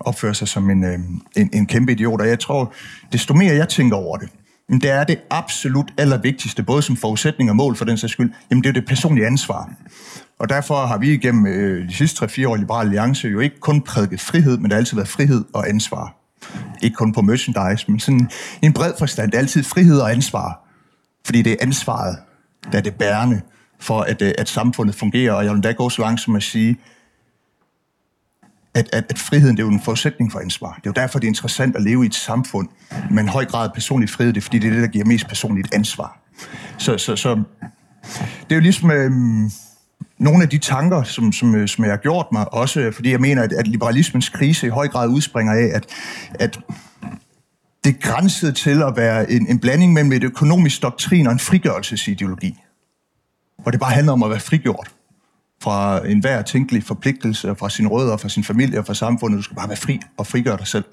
opføre 0.00 0.34
sig 0.34 0.48
som 0.48 0.70
en, 0.70 0.84
øh, 0.84 0.98
en, 1.36 1.50
en 1.52 1.66
kæmpe 1.66 1.92
idiot. 1.92 2.20
Og 2.20 2.28
jeg 2.28 2.40
tror, 2.40 2.72
desto 3.12 3.34
mere 3.34 3.54
jeg 3.54 3.68
tænker 3.68 3.96
over 3.96 4.16
det, 4.16 4.28
men 4.68 4.80
det 4.80 4.90
er 4.90 5.04
det 5.04 5.18
absolut 5.30 5.92
allervigtigste, 5.98 6.62
både 6.62 6.82
som 6.82 6.96
forudsætning 6.96 7.50
og 7.50 7.56
mål 7.56 7.76
for 7.76 7.84
den 7.84 7.98
sags 7.98 8.12
skyld, 8.12 8.32
jamen 8.50 8.64
det 8.64 8.68
er 8.68 8.72
det 8.72 8.86
personlige 8.86 9.26
ansvar. 9.26 9.70
Og 10.38 10.48
derfor 10.48 10.86
har 10.86 10.98
vi 10.98 11.12
igennem 11.12 11.46
øh, 11.46 11.88
de 11.88 11.94
sidste 11.94 12.24
3-4 12.24 12.48
år 12.48 12.56
i 12.56 12.58
Liberale 12.58 12.86
Alliance 12.86 13.28
jo 13.28 13.40
ikke 13.40 13.60
kun 13.60 13.82
prædiket 13.82 14.20
frihed, 14.20 14.56
men 14.56 14.64
det 14.64 14.72
har 14.72 14.78
altid 14.78 14.96
været 14.96 15.08
frihed 15.08 15.44
og 15.54 15.68
ansvar. 15.68 16.16
Ikke 16.82 16.94
kun 16.94 17.12
på 17.12 17.22
merchandise, 17.22 17.90
men 17.90 18.00
sådan 18.00 18.30
i 18.62 18.66
en 18.66 18.72
bred 18.72 18.92
forstand. 18.98 19.30
Det 19.30 19.36
er 19.36 19.40
altid 19.40 19.64
frihed 19.64 20.00
og 20.00 20.10
ansvar. 20.10 20.62
Fordi 21.24 21.42
det 21.42 21.52
er 21.52 21.56
ansvaret, 21.60 22.18
der 22.72 22.78
er 22.78 22.82
det 22.82 22.94
bærende 22.94 23.40
for, 23.78 24.00
at, 24.00 24.22
øh, 24.22 24.32
at 24.38 24.48
samfundet 24.48 24.94
fungerer. 24.94 25.32
Og 25.32 25.44
jeg 25.44 25.54
vil 25.54 25.62
da 25.62 25.72
gå 25.72 25.90
så 25.90 26.02
langt 26.02 26.20
som 26.20 26.36
at 26.36 26.42
sige, 26.42 26.76
at, 28.74 28.88
at, 28.92 29.04
at 29.08 29.18
friheden 29.18 29.56
det 29.56 29.62
er 29.62 29.66
jo 29.66 29.72
en 29.72 29.80
forudsætning 29.80 30.32
for 30.32 30.38
ansvar. 30.38 30.74
Det 30.74 30.86
er 30.86 30.90
jo 30.90 31.02
derfor, 31.02 31.18
det 31.18 31.26
er 31.26 31.30
interessant 31.30 31.76
at 31.76 31.82
leve 31.82 32.04
i 32.04 32.06
et 32.06 32.14
samfund 32.14 32.68
med 33.10 33.22
en 33.22 33.28
høj 33.28 33.44
grad 33.44 33.68
af 33.68 33.74
personlig 33.74 34.10
frihed. 34.10 34.32
Det 34.32 34.40
er 34.40 34.42
fordi, 34.42 34.58
det 34.58 34.68
er 34.68 34.72
det, 34.72 34.82
der 34.82 34.88
giver 34.88 35.04
mest 35.04 35.28
personligt 35.28 35.74
ansvar. 35.74 36.20
Så, 36.78 36.98
så, 36.98 37.16
så 37.16 37.42
det 38.42 38.50
er 38.50 38.54
jo 38.54 38.60
ligesom 38.60 38.90
øhm, 38.90 39.50
nogle 40.18 40.42
af 40.42 40.48
de 40.48 40.58
tanker, 40.58 41.02
som, 41.02 41.32
som, 41.32 41.54
øh, 41.54 41.68
som 41.68 41.84
jeg 41.84 41.92
har 41.92 41.98
gjort 41.98 42.26
mig, 42.32 42.54
også 42.54 42.90
fordi 42.94 43.10
jeg 43.10 43.20
mener, 43.20 43.42
at, 43.42 43.52
at 43.52 43.68
liberalismens 43.68 44.28
krise 44.28 44.66
i 44.66 44.70
høj 44.70 44.88
grad 44.88 45.08
udspringer 45.08 45.52
af, 45.52 45.70
at, 45.74 45.86
at 46.34 46.58
det 47.84 48.00
grænsede 48.00 48.52
til 48.52 48.82
at 48.82 48.96
være 48.96 49.30
en, 49.30 49.46
en 49.46 49.58
blanding 49.58 49.92
mellem 49.92 50.12
et 50.12 50.24
økonomisk 50.24 50.82
doktrin 50.82 51.26
og 51.26 51.32
en 51.32 51.38
frigørelsesideologi 51.38 52.56
hvor 53.66 53.70
det 53.70 53.80
bare 53.80 53.92
handler 53.92 54.12
om 54.12 54.22
at 54.22 54.30
være 54.30 54.40
frigjort 54.40 54.90
fra 55.62 56.06
enhver 56.08 56.42
tænkelig 56.42 56.84
forpligtelse, 56.84 57.54
fra 57.58 57.70
sine 57.70 57.88
rødder, 57.88 58.16
fra 58.16 58.28
sin 58.28 58.44
familie 58.44 58.78
og 58.78 58.86
fra 58.86 58.94
samfundet. 58.94 59.38
Du 59.38 59.42
skal 59.42 59.56
bare 59.56 59.68
være 59.68 59.76
fri 59.76 60.00
og 60.16 60.26
frigøre 60.26 60.56
dig 60.56 60.66
selv. 60.66 60.84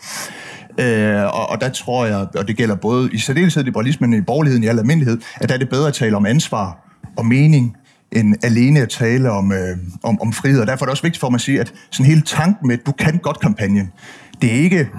Øh, 0.79 1.23
og, 1.23 1.49
og 1.49 1.61
der 1.61 1.69
tror 1.69 2.05
jeg, 2.05 2.27
og 2.35 2.47
det 2.47 2.57
gælder 2.57 2.75
både 2.75 3.09
i 3.11 3.17
særdeleshed 3.17 3.63
liberalismen 3.63 4.13
og 4.13 4.19
i 4.19 4.21
borgerligheden 4.21 4.63
i 4.63 4.67
al 4.67 4.79
almindelighed, 4.79 5.21
at 5.35 5.49
der 5.49 5.55
er 5.55 5.59
det 5.59 5.69
bedre 5.69 5.87
at 5.87 5.93
tale 5.93 6.15
om 6.15 6.25
ansvar 6.25 6.97
og 7.17 7.25
mening, 7.25 7.77
end 8.11 8.35
alene 8.43 8.79
at 8.81 8.89
tale 8.89 9.31
om, 9.31 9.51
øh, 9.51 9.77
om, 10.03 10.21
om 10.21 10.33
frihed. 10.33 10.61
Og 10.61 10.67
derfor 10.67 10.85
er 10.85 10.87
det 10.87 10.91
også 10.91 11.03
vigtigt 11.03 11.19
for 11.19 11.29
mig 11.29 11.37
at 11.37 11.41
sige, 11.41 11.59
at 11.59 11.73
sådan 11.91 12.05
hele 12.05 12.21
tanken 12.21 12.67
med, 12.67 12.79
at 12.79 12.85
du 12.85 12.91
kan 12.91 13.17
godt 13.17 13.39
kampagnen, 13.39 13.91
det 14.41 14.51
er 14.51 14.59
ikke, 14.59 14.89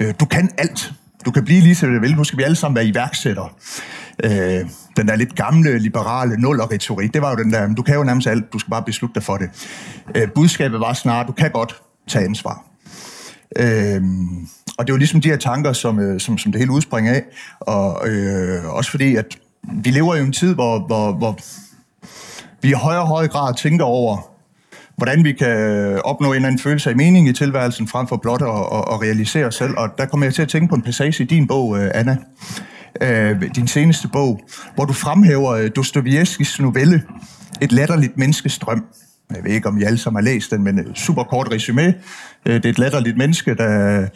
øh, 0.00 0.14
du 0.20 0.24
kan 0.24 0.50
alt. 0.58 0.92
Du 1.24 1.30
kan 1.30 1.44
blive 1.44 1.60
lige 1.60 1.74
så 1.74 1.86
det 1.86 2.02
vil. 2.02 2.16
Nu 2.16 2.24
skal 2.24 2.38
vi 2.38 2.42
alle 2.42 2.56
sammen 2.56 2.76
være 2.76 2.86
iværksættere 2.86 3.48
øh, 4.24 4.30
den 4.96 5.08
der 5.08 5.16
lidt 5.16 5.34
gamle, 5.34 5.78
liberale 5.78 6.36
nuller-retorik. 6.36 7.14
det 7.14 7.22
var 7.22 7.30
jo 7.30 7.36
den 7.36 7.52
der, 7.52 7.74
du 7.74 7.82
kan 7.82 7.94
jo 7.94 8.04
nærmest 8.04 8.28
alt, 8.28 8.52
du 8.52 8.58
skal 8.58 8.70
bare 8.70 8.82
beslutte 8.82 9.14
dig 9.14 9.22
for 9.22 9.36
det. 9.36 9.50
Øh, 10.14 10.28
budskabet 10.34 10.80
var 10.80 10.92
snart, 10.92 11.26
du 11.26 11.32
kan 11.32 11.50
godt 11.50 11.82
tage 12.08 12.24
ansvar. 12.24 12.64
Øh, 13.56 14.02
og 14.78 14.86
det 14.86 14.92
er 14.92 14.94
jo 14.94 14.98
ligesom 14.98 15.20
de 15.20 15.28
her 15.28 15.36
tanker, 15.36 15.72
som, 15.72 15.98
øh, 15.98 16.20
som, 16.20 16.38
som 16.38 16.52
det 16.52 16.58
hele 16.58 16.72
udspringer 16.72 17.12
af, 17.12 17.22
og 17.60 18.08
øh, 18.08 18.64
også 18.64 18.90
fordi, 18.90 19.16
at 19.16 19.38
vi 19.72 19.90
lever 19.90 20.14
i 20.14 20.20
en 20.20 20.32
tid, 20.32 20.54
hvor, 20.54 20.86
hvor, 20.86 21.12
hvor 21.12 21.38
vi 22.62 22.68
i 22.68 22.72
højere 22.72 23.00
og 23.00 23.08
højere 23.08 23.28
grad 23.28 23.54
tænker 23.54 23.84
over, 23.84 24.32
hvordan 24.96 25.24
vi 25.24 25.32
kan 25.32 25.56
opnå 26.04 26.28
en 26.28 26.34
eller 26.34 26.48
anden 26.48 26.58
følelse 26.58 26.90
af 26.90 26.96
mening 26.96 27.28
i 27.28 27.32
tilværelsen, 27.32 27.88
frem 27.88 28.06
for 28.08 28.16
blot 28.16 28.42
at, 28.42 28.48
at, 28.48 28.84
at 28.92 29.02
realisere 29.02 29.46
os 29.46 29.54
selv. 29.54 29.74
Og 29.76 29.88
der 29.98 30.06
kommer 30.06 30.26
jeg 30.26 30.34
til 30.34 30.42
at 30.42 30.48
tænke 30.48 30.68
på 30.68 30.74
en 30.74 30.82
passage 30.82 31.22
i 31.22 31.26
din 31.26 31.46
bog, 31.46 31.78
øh, 31.78 31.90
Anna, 31.94 32.16
øh, 33.00 33.42
din 33.56 33.68
seneste 33.68 34.08
bog, 34.08 34.40
hvor 34.74 34.84
du 34.84 34.92
fremhæver 34.92 35.50
øh, 35.50 35.70
Dostojevskis 35.76 36.60
novelle, 36.60 37.02
Et 37.60 37.72
latterligt 37.72 38.18
menneskestrøm. 38.18 38.84
Jeg 39.34 39.44
ved 39.44 39.50
ikke, 39.50 39.68
om 39.68 39.78
I 39.78 39.82
alle 39.82 39.98
sammen 39.98 40.24
har 40.24 40.32
læst 40.32 40.50
den, 40.50 40.62
men 40.62 40.78
øh, 40.78 40.94
super 40.94 41.22
kort 41.22 41.52
resume. 41.52 41.94
Øh, 42.46 42.54
det 42.54 42.64
er 42.64 42.70
et 42.70 42.78
latterligt 42.78 43.16
menneske, 43.16 43.54
der 43.54 44.00
øh, 44.00 44.08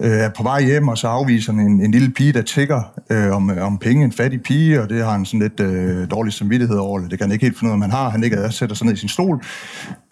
er 0.00 0.28
på 0.36 0.42
vej 0.42 0.62
hjem, 0.62 0.88
og 0.88 0.98
så 0.98 1.08
afviser 1.08 1.52
han 1.52 1.66
en, 1.66 1.80
en 1.80 1.90
lille 1.90 2.10
pige, 2.10 2.32
der 2.32 2.42
tigger 2.42 2.82
øh, 3.10 3.36
om, 3.36 3.58
om 3.60 3.78
penge, 3.78 4.04
en 4.04 4.12
fattig 4.12 4.42
pige, 4.42 4.82
og 4.82 4.88
det 4.88 5.04
har 5.04 5.12
han 5.12 5.24
sådan 5.24 5.40
lidt 5.40 5.60
øh, 5.60 6.10
dårlig 6.10 6.32
samvittighed 6.32 6.76
over. 6.76 7.00
Det 7.00 7.10
kan 7.10 7.20
han 7.20 7.32
ikke 7.32 7.44
helt 7.44 7.58
finde 7.58 7.70
ud 7.70 7.72
af, 7.72 7.78
man 7.78 7.90
har. 7.90 8.10
Han 8.10 8.20
ligger 8.20 8.44
og 8.44 8.52
sætter 8.52 8.76
sig 8.76 8.86
ned 8.86 8.94
i 8.94 8.96
sin 8.96 9.08
stol, 9.08 9.42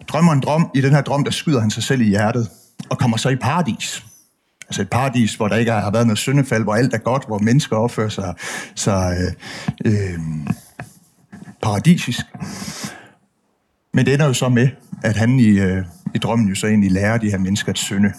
drømmer 0.09 0.33
en 0.33 0.41
drøm. 0.41 0.71
I 0.75 0.81
den 0.81 0.91
her 0.91 1.01
drøm, 1.01 1.25
der 1.25 1.31
skyder 1.31 1.61
han 1.61 1.71
sig 1.71 1.83
selv 1.83 2.01
i 2.01 2.09
hjertet, 2.09 2.49
og 2.91 2.99
kommer 2.99 3.17
så 3.17 3.29
i 3.29 3.37
paradis. 3.37 4.05
Altså 4.69 4.83
et 4.83 4.91
paradis, 4.91 5.35
hvor 5.35 5.49
der 5.49 5.57
ikke 5.57 5.73
har 5.73 5.91
været 5.91 6.07
noget 6.07 6.19
syndefald, 6.19 6.63
hvor 6.63 6.75
alt 6.75 6.95
er 6.95 6.99
godt, 6.99 7.27
hvor 7.27 7.39
mennesker 7.39 7.77
opfører 7.77 8.09
sig, 8.09 8.35
sig 8.75 9.17
øh, 9.85 9.93
øh, 9.93 10.19
paradisisk. 11.63 12.27
Men 13.95 14.07
det 14.07 14.15
ender 14.15 14.27
jo 14.27 14.33
så 14.33 14.49
med, 14.49 14.69
at 15.03 15.17
han 15.17 15.39
i, 15.39 15.49
øh, 15.49 15.85
i 16.15 16.19
drømmen 16.19 16.49
jo 16.49 16.55
så 16.55 16.67
egentlig 16.67 16.93
lærer 16.93 17.19
de 17.19 17.31
her 17.31 17.39
mennesker 17.39 17.73
at 17.73 17.79
synde. 17.79 18.13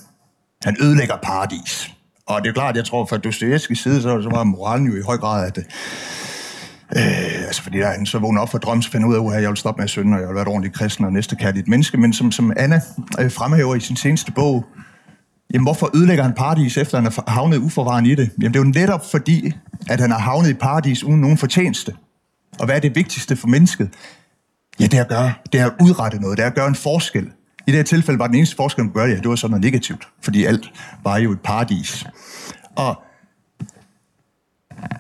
Han 0.64 0.78
ødelægger 0.82 1.16
paradis. 1.24 1.92
Og 2.28 2.42
det 2.42 2.50
er 2.50 2.54
klart, 2.54 2.76
jeg 2.76 2.86
tror, 2.86 3.06
fra 3.06 3.18
Dostoyevskis 3.18 3.80
side, 3.80 4.02
så, 4.02 4.22
så 4.22 4.30
var 4.30 4.44
moralen 4.44 4.88
jo 4.88 4.96
i 4.96 5.02
høj 5.02 5.18
grad, 5.18 5.48
at 5.48 5.58
Øh, 5.58 5.64
øh 6.96 7.46
altså 7.48 7.64
fordi 7.64 7.78
der, 7.78 7.88
han 7.88 8.06
så 8.06 8.20
vågner 8.20 8.42
op 8.42 8.50
for 8.50 8.58
drømmen, 8.58 8.84
så 8.84 8.92
finder 8.92 9.08
ud 9.08 9.32
af, 9.32 9.38
at 9.38 9.42
jeg 9.42 9.50
vil 9.50 9.58
stoppe 9.58 9.80
med 9.80 9.84
at 9.84 9.90
synde, 9.90 10.16
og 10.16 10.20
jeg 10.20 10.28
vil 10.28 10.36
være 10.36 10.42
et 10.42 10.48
ordentligt 10.48 10.76
kristen 10.76 11.06
og 11.06 11.14
næste 11.14 11.36
kærligt 11.36 11.68
menneske. 11.68 11.98
Men 11.98 12.14
som, 12.14 12.32
som 12.32 12.54
Anna 12.58 12.82
øh, 13.20 13.32
fremhæver 13.32 13.76
i 13.76 13.80
sin 13.80 13.96
seneste 13.96 14.32
bog, 14.32 14.66
jamen 15.54 15.66
hvorfor 15.66 15.92
ødelægger 15.96 16.24
han 16.24 16.34
paradis, 16.34 16.78
efter 16.78 16.98
han 16.98 17.06
er 17.06 17.32
havnet 17.32 17.58
uforvarende 17.58 18.12
i 18.12 18.16
det? 18.16 18.30
Jamen 18.42 18.54
det 18.54 18.60
er 18.60 18.64
jo 18.64 18.72
netop 18.72 19.12
fordi, 19.12 19.52
at 19.90 20.00
han 20.00 20.12
har 20.12 20.20
havnet 20.20 20.50
i 20.50 20.54
paradis 20.54 21.04
uden 21.04 21.22
nogen 21.22 21.38
fortjeneste. 21.38 21.94
Og 22.60 22.66
hvad 22.66 22.76
er 22.76 22.80
det 22.80 22.96
vigtigste 22.96 23.36
for 23.36 23.48
mennesket? 23.48 23.90
Ja, 24.80 24.86
det 24.86 24.94
er 24.94 25.04
at 25.04 25.10
gøre, 25.10 25.34
det 25.52 25.60
er 25.60 25.66
at 25.66 25.74
udrette 25.82 26.20
noget, 26.20 26.38
det 26.38 26.44
er 26.44 26.48
at 26.48 26.56
gøre 26.56 26.68
en 26.68 26.76
forskel. 26.76 27.24
I 27.68 27.72
det 27.72 27.76
her 27.76 27.84
tilfælde 27.84 28.20
var 28.20 28.28
den 28.28 28.36
eneste 28.36 28.56
forskel, 28.56 28.84
man 28.84 28.94
gøre 28.94 29.08
det, 29.08 29.14
ja, 29.14 29.20
det 29.20 29.30
var 29.30 29.36
sådan 29.36 29.52
noget 29.52 29.64
negativt, 29.64 30.08
fordi 30.22 30.46
alt 30.46 30.72
var 31.04 31.18
jo 31.18 31.32
et 31.32 31.40
paradis. 31.40 32.06
Og 32.76 33.02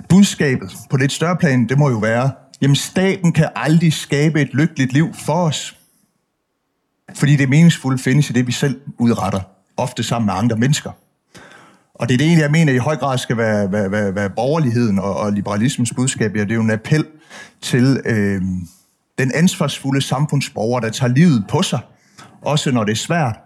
budskabet 0.09 0.75
på 0.89 0.97
lidt 0.97 1.11
større 1.11 1.35
plan, 1.35 1.69
det 1.69 1.77
må 1.77 1.89
jo 1.89 1.97
være, 1.97 2.31
jamen 2.61 2.75
staten 2.75 3.31
kan 3.31 3.49
aldrig 3.55 3.93
skabe 3.93 4.41
et 4.41 4.49
lykkeligt 4.53 4.93
liv 4.93 5.13
for 5.13 5.33
os. 5.33 5.77
Fordi 7.15 7.35
det 7.35 7.49
meningsfulde 7.49 7.97
findes 7.97 8.29
i 8.29 8.33
det, 8.33 8.47
vi 8.47 8.51
selv 8.51 8.81
udretter, 8.99 9.41
ofte 9.77 10.03
sammen 10.03 10.25
med 10.25 10.33
andre 10.33 10.55
mennesker. 10.55 10.91
Og 11.93 12.09
det 12.09 12.13
er 12.13 12.17
det 12.17 12.25
egentlig, 12.25 12.41
jeg 12.41 12.51
mener, 12.51 12.73
i 12.73 12.77
høj 12.77 12.95
grad 12.95 13.17
skal 13.17 13.37
være, 13.37 13.71
være, 13.71 13.91
være, 13.91 14.15
være 14.15 14.29
borgerligheden 14.29 14.99
og, 14.99 15.15
og 15.15 15.33
liberalismens 15.33 15.93
budskab. 15.93 16.35
Ja, 16.35 16.41
det 16.41 16.51
er 16.51 16.55
jo 16.55 16.61
en 16.61 16.71
appel 16.71 17.05
til 17.61 18.01
øh, 18.05 18.41
den 19.17 19.31
ansvarsfulde 19.35 20.01
samfundsborger, 20.01 20.79
der 20.79 20.89
tager 20.89 21.13
livet 21.13 21.45
på 21.49 21.61
sig, 21.61 21.79
også 22.41 22.71
når 22.71 22.83
det 22.83 22.91
er 22.91 22.95
svært, 22.95 23.39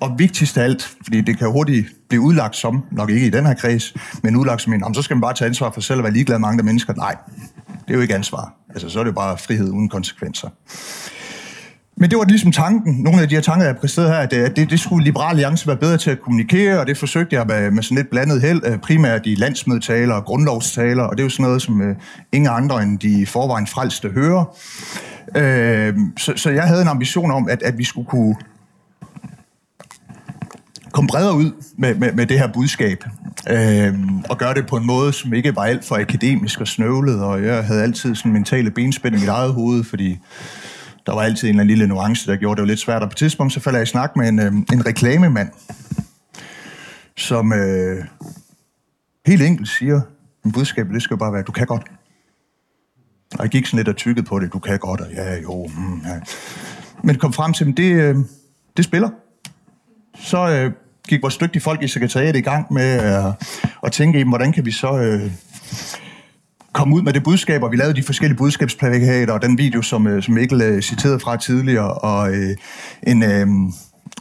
og 0.00 0.18
vigtigst 0.18 0.58
af 0.58 0.64
alt, 0.64 0.96
fordi 1.02 1.20
det 1.20 1.38
kan 1.38 1.50
hurtigt 1.50 1.86
blive 2.08 2.22
udlagt 2.22 2.56
som, 2.56 2.84
nok 2.92 3.10
ikke 3.10 3.26
i 3.26 3.30
den 3.30 3.46
her 3.46 3.54
kreds, 3.54 3.94
men 4.22 4.36
udlagt 4.36 4.62
som 4.62 4.72
en, 4.72 4.94
så 4.94 5.02
skal 5.02 5.16
man 5.16 5.20
bare 5.20 5.34
tage 5.34 5.48
ansvar 5.48 5.70
for 5.70 5.80
selv 5.80 5.98
og 5.98 6.04
være 6.04 6.12
ligeglad 6.12 6.38
med 6.38 6.48
andre 6.48 6.64
mennesker. 6.64 6.94
Nej, 6.94 7.16
det 7.66 7.90
er 7.90 7.94
jo 7.94 8.00
ikke 8.00 8.14
ansvar. 8.14 8.54
Altså, 8.68 8.88
så 8.88 8.98
er 8.98 9.04
det 9.04 9.10
jo 9.10 9.14
bare 9.14 9.38
frihed 9.38 9.70
uden 9.70 9.88
konsekvenser. 9.88 10.48
Men 12.02 12.10
det 12.10 12.18
var 12.18 12.24
ligesom 12.24 12.52
tanken, 12.52 12.94
nogle 12.94 13.22
af 13.22 13.28
de 13.28 13.34
her 13.34 13.42
tanker, 13.42 13.66
jeg 13.66 13.76
præsterede 13.76 14.10
her, 14.10 14.20
øh, 14.32 14.44
at 14.44 14.56
det, 14.56 14.70
det 14.70 14.80
skulle 14.80 15.04
Liberal 15.04 15.30
Alliance 15.30 15.66
være 15.66 15.76
bedre 15.76 15.96
til 15.96 16.10
at 16.10 16.20
kommunikere, 16.20 16.80
og 16.80 16.86
det 16.86 16.98
forsøgte 16.98 17.36
jeg 17.36 17.46
med, 17.46 17.70
med 17.70 17.82
sådan 17.82 17.96
lidt 17.96 18.10
blandet 18.10 18.40
held, 18.40 18.62
øh, 18.66 18.78
primært 18.78 19.20
i 19.24 19.34
landsmødetaler 19.34 20.14
og 20.14 20.24
grundlovstaler, 20.24 21.02
og 21.02 21.16
det 21.16 21.22
er 21.22 21.24
jo 21.24 21.30
sådan 21.30 21.44
noget, 21.44 21.62
som 21.62 21.80
uh, 21.80 21.86
ingen 22.32 22.50
andre 22.52 22.82
end 22.82 22.98
de 22.98 23.26
forvejen 23.26 23.66
frelste 23.66 24.08
hører. 24.08 24.44
Uh, 25.28 26.00
så, 26.18 26.32
så 26.36 26.50
jeg 26.50 26.62
havde 26.62 26.82
en 26.82 26.88
ambition 26.88 27.30
om, 27.30 27.48
at, 27.48 27.62
at 27.62 27.78
vi 27.78 27.84
skulle 27.84 28.08
kunne 28.08 28.36
komme 30.92 31.08
bredere 31.08 31.34
ud 31.34 31.50
med, 31.78 31.94
med, 31.94 32.12
med 32.12 32.26
det 32.26 32.38
her 32.38 32.52
budskab, 32.52 33.04
øh, 33.50 33.94
og 34.30 34.38
gøre 34.38 34.54
det 34.54 34.66
på 34.66 34.76
en 34.76 34.86
måde, 34.86 35.12
som 35.12 35.34
ikke 35.34 35.56
var 35.56 35.62
alt 35.62 35.84
for 35.84 35.96
akademisk 35.96 36.60
og 36.60 36.68
snøvlet, 36.68 37.22
og 37.22 37.44
jeg 37.44 37.64
havde 37.64 37.82
altid 37.82 38.14
sådan 38.14 38.32
mentale 38.32 38.70
benspænd 38.70 39.16
i 39.16 39.18
mit 39.18 39.28
eget 39.28 39.52
hoved, 39.52 39.84
fordi 39.84 40.18
der 41.06 41.12
var 41.12 41.22
altid 41.22 41.48
en 41.48 41.54
eller 41.54 41.60
anden 41.60 41.76
lille 41.76 41.86
nuance, 41.86 42.30
der 42.30 42.36
gjorde 42.36 42.56
det 42.56 42.62
jo 42.62 42.66
lidt 42.66 42.80
svært, 42.80 43.02
og 43.02 43.08
på 43.08 43.12
et 43.12 43.16
tidspunkt 43.16 43.52
så 43.52 43.60
falder 43.60 43.78
jeg 43.78 43.82
i 43.82 43.90
snak 43.90 44.16
med 44.16 44.28
en, 44.28 44.38
øh, 44.38 44.52
en 44.72 44.86
reklamemand, 44.86 45.48
som 47.16 47.52
øh, 47.52 48.04
helt 49.26 49.42
enkelt 49.42 49.68
siger, 49.68 50.00
en 50.44 50.52
budskab, 50.52 50.88
det 50.88 51.02
skal 51.02 51.16
bare 51.16 51.32
være, 51.32 51.42
du 51.42 51.52
kan 51.52 51.66
godt. 51.66 51.82
Og 53.32 53.42
jeg 53.42 53.50
gik 53.50 53.66
sådan 53.66 53.76
lidt 53.76 53.88
og 53.88 53.96
tykkede 53.96 54.26
på 54.26 54.38
det, 54.38 54.52
du 54.52 54.58
kan 54.58 54.78
godt, 54.78 55.00
og 55.00 55.12
ja, 55.12 55.40
jo, 55.40 55.70
mm, 55.76 56.00
ja. 56.06 56.20
Men 57.02 57.16
kom 57.16 57.32
frem 57.32 57.52
til, 57.52 57.68
at 57.70 57.76
det, 57.76 57.92
øh, 57.92 58.16
det 58.76 58.84
spiller. 58.84 59.10
Så 60.14 60.50
øh, 60.50 60.72
gik 61.08 61.22
vores 61.22 61.36
dygtige 61.36 61.62
folk 61.62 61.82
i 61.82 61.88
sekretariatet 61.88 62.38
i 62.38 62.42
gang 62.42 62.72
med 62.72 63.04
øh, 63.04 63.32
at 63.82 63.92
tænke, 63.92 64.24
hvordan 64.24 64.52
kan 64.52 64.66
vi 64.66 64.70
så 64.70 64.98
øh, 64.98 65.32
komme 66.72 66.94
ud 66.94 67.02
med 67.02 67.12
det 67.12 67.22
budskab, 67.22 67.62
og 67.62 67.72
vi 67.72 67.76
lavede 67.76 67.96
de 67.96 68.02
forskellige 68.02 68.38
budskabsplakater, 68.38 69.32
og 69.32 69.42
den 69.42 69.58
video, 69.58 69.82
som, 69.82 70.06
øh, 70.06 70.22
som 70.22 70.34
Mikkel 70.34 70.62
øh, 70.62 70.82
citerede 70.82 71.20
fra 71.20 71.36
tidligere, 71.36 71.94
og 71.94 72.34
øh, 72.34 72.56
en... 73.02 73.22
Øh, 73.22 73.46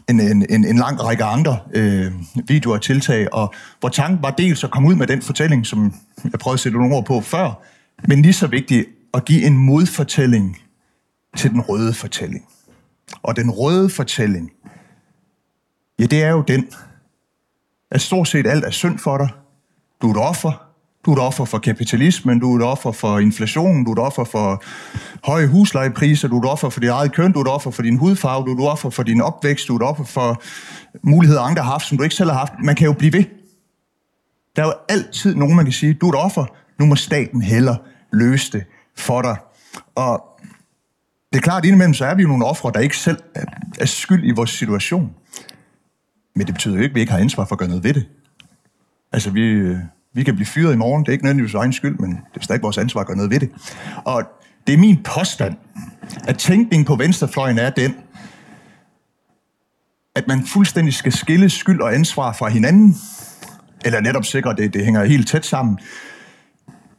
en, 0.10 0.20
en, 0.20 0.46
en, 0.50 0.66
en 0.66 0.78
lang 0.78 1.04
række 1.04 1.24
andre 1.24 1.60
øh, 1.74 2.12
videoer 2.48 2.76
og 2.76 2.82
tiltag, 2.82 3.34
og 3.34 3.54
hvor 3.80 3.90
tanken 3.90 4.24
var 4.24 4.32
dels 4.32 4.64
at 4.64 4.72
komme 4.72 4.90
ud 4.90 4.96
med 4.96 5.08
den 5.08 5.22
fortælling, 5.22 5.66
som 5.66 5.94
jeg 6.24 6.40
prøvede 6.40 6.56
at 6.56 6.60
sætte 6.60 6.78
nogle 6.78 6.96
ord 6.96 7.06
på 7.06 7.22
før, 7.22 7.62
men 8.08 8.22
lige 8.22 8.34
så 8.34 8.48
vigtigt 8.48 8.88
at 9.14 9.26
give 9.26 9.46
en 9.46 9.58
modfortælling 9.58 10.58
til 11.38 11.52
den 11.52 11.62
røde 11.62 11.94
fortælling. 11.94 12.46
Og 13.24 13.36
den 13.36 13.52
røde 13.52 13.90
fortælling, 13.90 14.52
Ja, 16.02 16.06
det 16.06 16.24
er 16.24 16.30
jo 16.30 16.42
den, 16.42 16.68
at 17.92 18.02
stort 18.02 18.28
set 18.28 18.48
alt 18.48 18.66
er 18.66 18.70
synd 18.70 19.00
for 19.00 19.18
dig. 19.18 19.30
Du 20.02 20.08
er 20.08 20.12
et 20.12 20.28
offer. 20.28 20.71
Du 21.06 21.12
er 21.12 21.16
et 21.16 21.22
offer 21.22 21.46
for 21.46 21.60
kapitalismen, 21.60 22.40
du 22.40 22.54
er 22.54 22.60
et 22.60 22.66
offer 22.66 22.92
for 22.92 23.20
inflationen, 23.20 23.86
du 23.86 23.92
er 23.92 23.96
et 23.96 24.00
offer 24.00 24.24
for 24.24 24.64
høje 25.24 25.48
huslejepriser, 25.48 26.28
du 26.28 26.36
er 26.36 26.44
et 26.44 26.50
offer 26.50 26.70
for 26.70 26.80
dit 26.80 26.90
eget 26.90 27.14
køn, 27.14 27.32
du 27.32 27.40
er 27.40 27.44
et 27.44 27.52
offer 27.52 27.72
for 27.72 27.84
din 27.84 27.98
hudfarve, 27.98 28.46
du 28.46 28.52
er 28.52 28.66
et 28.66 28.72
offer 28.72 28.90
for 28.90 29.04
din 29.04 29.22
opvækst, 29.22 29.68
du 29.68 29.74
er 29.74 29.80
et 29.80 29.86
offer 29.86 30.04
for 30.04 30.42
muligheder, 31.04 31.42
andre 31.42 31.64
har 31.64 31.72
haft, 31.72 31.86
som 31.86 31.98
du 31.98 32.04
ikke 32.04 32.16
selv 32.16 32.30
har 32.30 32.38
haft. 32.38 32.54
Man 32.64 32.76
kan 32.76 32.86
jo 32.86 32.94
blive 32.94 33.14
ved. 33.14 33.24
Der 34.56 34.62
er 34.62 34.66
jo 34.66 34.74
altid 34.90 35.36
nogen, 35.36 35.56
man 35.56 35.66
kan 35.66 35.74
sige, 35.74 35.94
du 35.94 36.06
er 36.06 36.14
et 36.14 36.20
offer, 36.20 36.46
nu 36.80 36.86
må 36.86 36.96
staten 36.96 37.42
heller 37.42 37.76
løse 38.12 38.52
det 38.52 38.64
for 38.98 39.22
dig. 39.22 39.38
Og 39.96 40.24
det 41.34 41.38
er 41.38 41.42
klart, 41.42 41.64
at 41.64 41.66
indimellem 41.66 41.94
så 41.94 42.06
er 42.06 42.16
vi 42.16 42.22
jo 42.22 42.28
nogle 42.28 42.46
ofre, 42.46 42.72
der 42.74 42.80
ikke 42.80 42.98
selv 42.98 43.18
er 43.80 43.86
skyld 43.86 44.28
i 44.28 44.32
vores 44.32 44.50
situation. 44.50 45.16
Men 46.36 46.48
det 46.48 46.56
betyder 46.56 46.76
jo 46.76 46.82
ikke, 46.82 46.92
at 46.92 46.96
vi 46.96 47.00
ikke 47.00 47.12
har 47.12 47.20
ansvar 47.20 47.46
for 47.46 47.56
at 47.56 47.60
gøre 47.60 47.70
noget 47.70 47.84
ved 47.84 47.94
det. 47.94 48.08
Altså, 49.12 49.30
vi, 49.30 49.42
øh, 49.42 49.78
vi 50.14 50.24
kan 50.24 50.36
blive 50.36 50.46
fyret 50.46 50.74
i 50.74 50.78
morgen. 50.78 51.04
Det 51.04 51.08
er 51.08 51.14
ikke 51.14 51.26
nødvendigvis 51.26 51.54
egen 51.54 51.74
skyld, 51.74 51.98
men 51.98 52.10
det 52.10 52.40
er 52.40 52.44
stadig 52.44 52.62
vores 52.62 52.78
ansvar 52.78 53.02
at 53.02 53.08
gøre 53.08 53.18
noget 53.18 53.32
ved 53.32 53.40
det. 53.40 53.52
Og 54.06 54.24
det 54.68 54.74
er 54.74 54.78
min 54.78 55.04
påstand, 55.04 55.56
at 56.28 56.38
tænkningen 56.38 56.86
på 56.86 56.96
venstrefløjen 56.96 57.60
er 57.60 57.70
den, 57.70 57.96
at 60.16 60.28
man 60.28 60.46
fuldstændig 60.46 60.94
skal 60.94 61.12
skille 61.12 61.50
skyld 61.50 61.82
og 61.82 61.96
ansvar 61.96 62.34
fra 62.34 62.50
hinanden, 62.50 62.96
eller 63.86 64.02
netop 64.02 64.26
sikre, 64.26 64.50
at 64.50 64.58
det, 64.58 64.74
det 64.74 64.86
hænger 64.86 65.06
helt 65.06 65.28
tæt 65.28 65.46
sammen, 65.46 65.80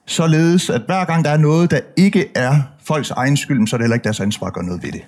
således 0.07 0.71
at 0.71 0.83
hver 0.87 1.05
gang 1.05 1.25
der 1.25 1.31
er 1.31 1.37
noget, 1.37 1.71
der 1.71 1.81
ikke 1.97 2.29
er 2.35 2.63
folks 2.85 3.11
egen 3.11 3.37
skyld, 3.37 3.67
så 3.67 3.77
er 3.77 3.79
det 3.79 3.85
heller 3.85 3.95
ikke 3.95 4.05
deres 4.05 4.21
ansvar 4.21 4.47
at 4.47 4.53
gøre 4.53 4.65
noget 4.65 4.83
ved 4.83 4.93
det. 4.93 5.03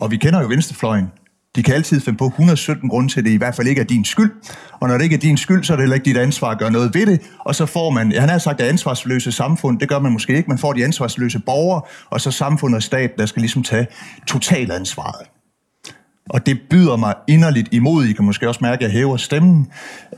Og 0.00 0.10
vi 0.10 0.16
kender 0.16 0.40
jo 0.40 0.46
venstrefløjen. 0.46 1.12
De 1.58 1.62
kan 1.62 1.74
altid 1.74 2.00
finde 2.00 2.16
på 2.18 2.26
117 2.26 2.88
grunde 2.88 3.12
til, 3.12 3.20
at 3.20 3.24
det 3.24 3.30
i 3.30 3.36
hvert 3.36 3.54
fald 3.54 3.68
ikke 3.68 3.80
er 3.80 3.84
din 3.84 4.04
skyld. 4.04 4.32
Og 4.80 4.88
når 4.88 4.96
det 4.96 5.04
ikke 5.04 5.16
er 5.16 5.20
din 5.20 5.36
skyld, 5.36 5.64
så 5.64 5.72
er 5.72 5.76
det 5.76 5.82
heller 5.82 5.94
ikke 5.94 6.04
dit 6.04 6.16
ansvar 6.16 6.50
at 6.50 6.58
gøre 6.58 6.70
noget 6.70 6.94
ved 6.94 7.06
det. 7.06 7.20
Og 7.38 7.54
så 7.54 7.66
får 7.66 7.90
man, 7.90 8.12
han 8.12 8.28
har 8.28 8.38
sagt, 8.38 8.58
det 8.58 8.64
ansvarsløse 8.64 9.32
samfund. 9.32 9.80
Det 9.80 9.88
gør 9.88 9.98
man 9.98 10.12
måske 10.12 10.36
ikke. 10.36 10.48
Man 10.48 10.58
får 10.58 10.72
de 10.72 10.84
ansvarsløse 10.84 11.38
borgere, 11.38 11.82
og 12.10 12.20
så 12.20 12.30
samfundet 12.30 12.76
og 12.76 12.82
stat, 12.82 13.10
der 13.18 13.26
skal 13.26 13.40
ligesom 13.40 13.62
tage 13.62 13.86
totalansvaret. 14.26 15.37
Og 16.28 16.46
det 16.46 16.60
byder 16.70 16.96
mig 16.96 17.14
inderligt 17.28 17.68
imod. 17.72 18.04
I 18.04 18.12
kan 18.12 18.24
måske 18.24 18.48
også 18.48 18.60
mærke, 18.62 18.76
at 18.76 18.82
jeg 18.82 18.90
hæver 18.90 19.16
stemmen. 19.16 19.66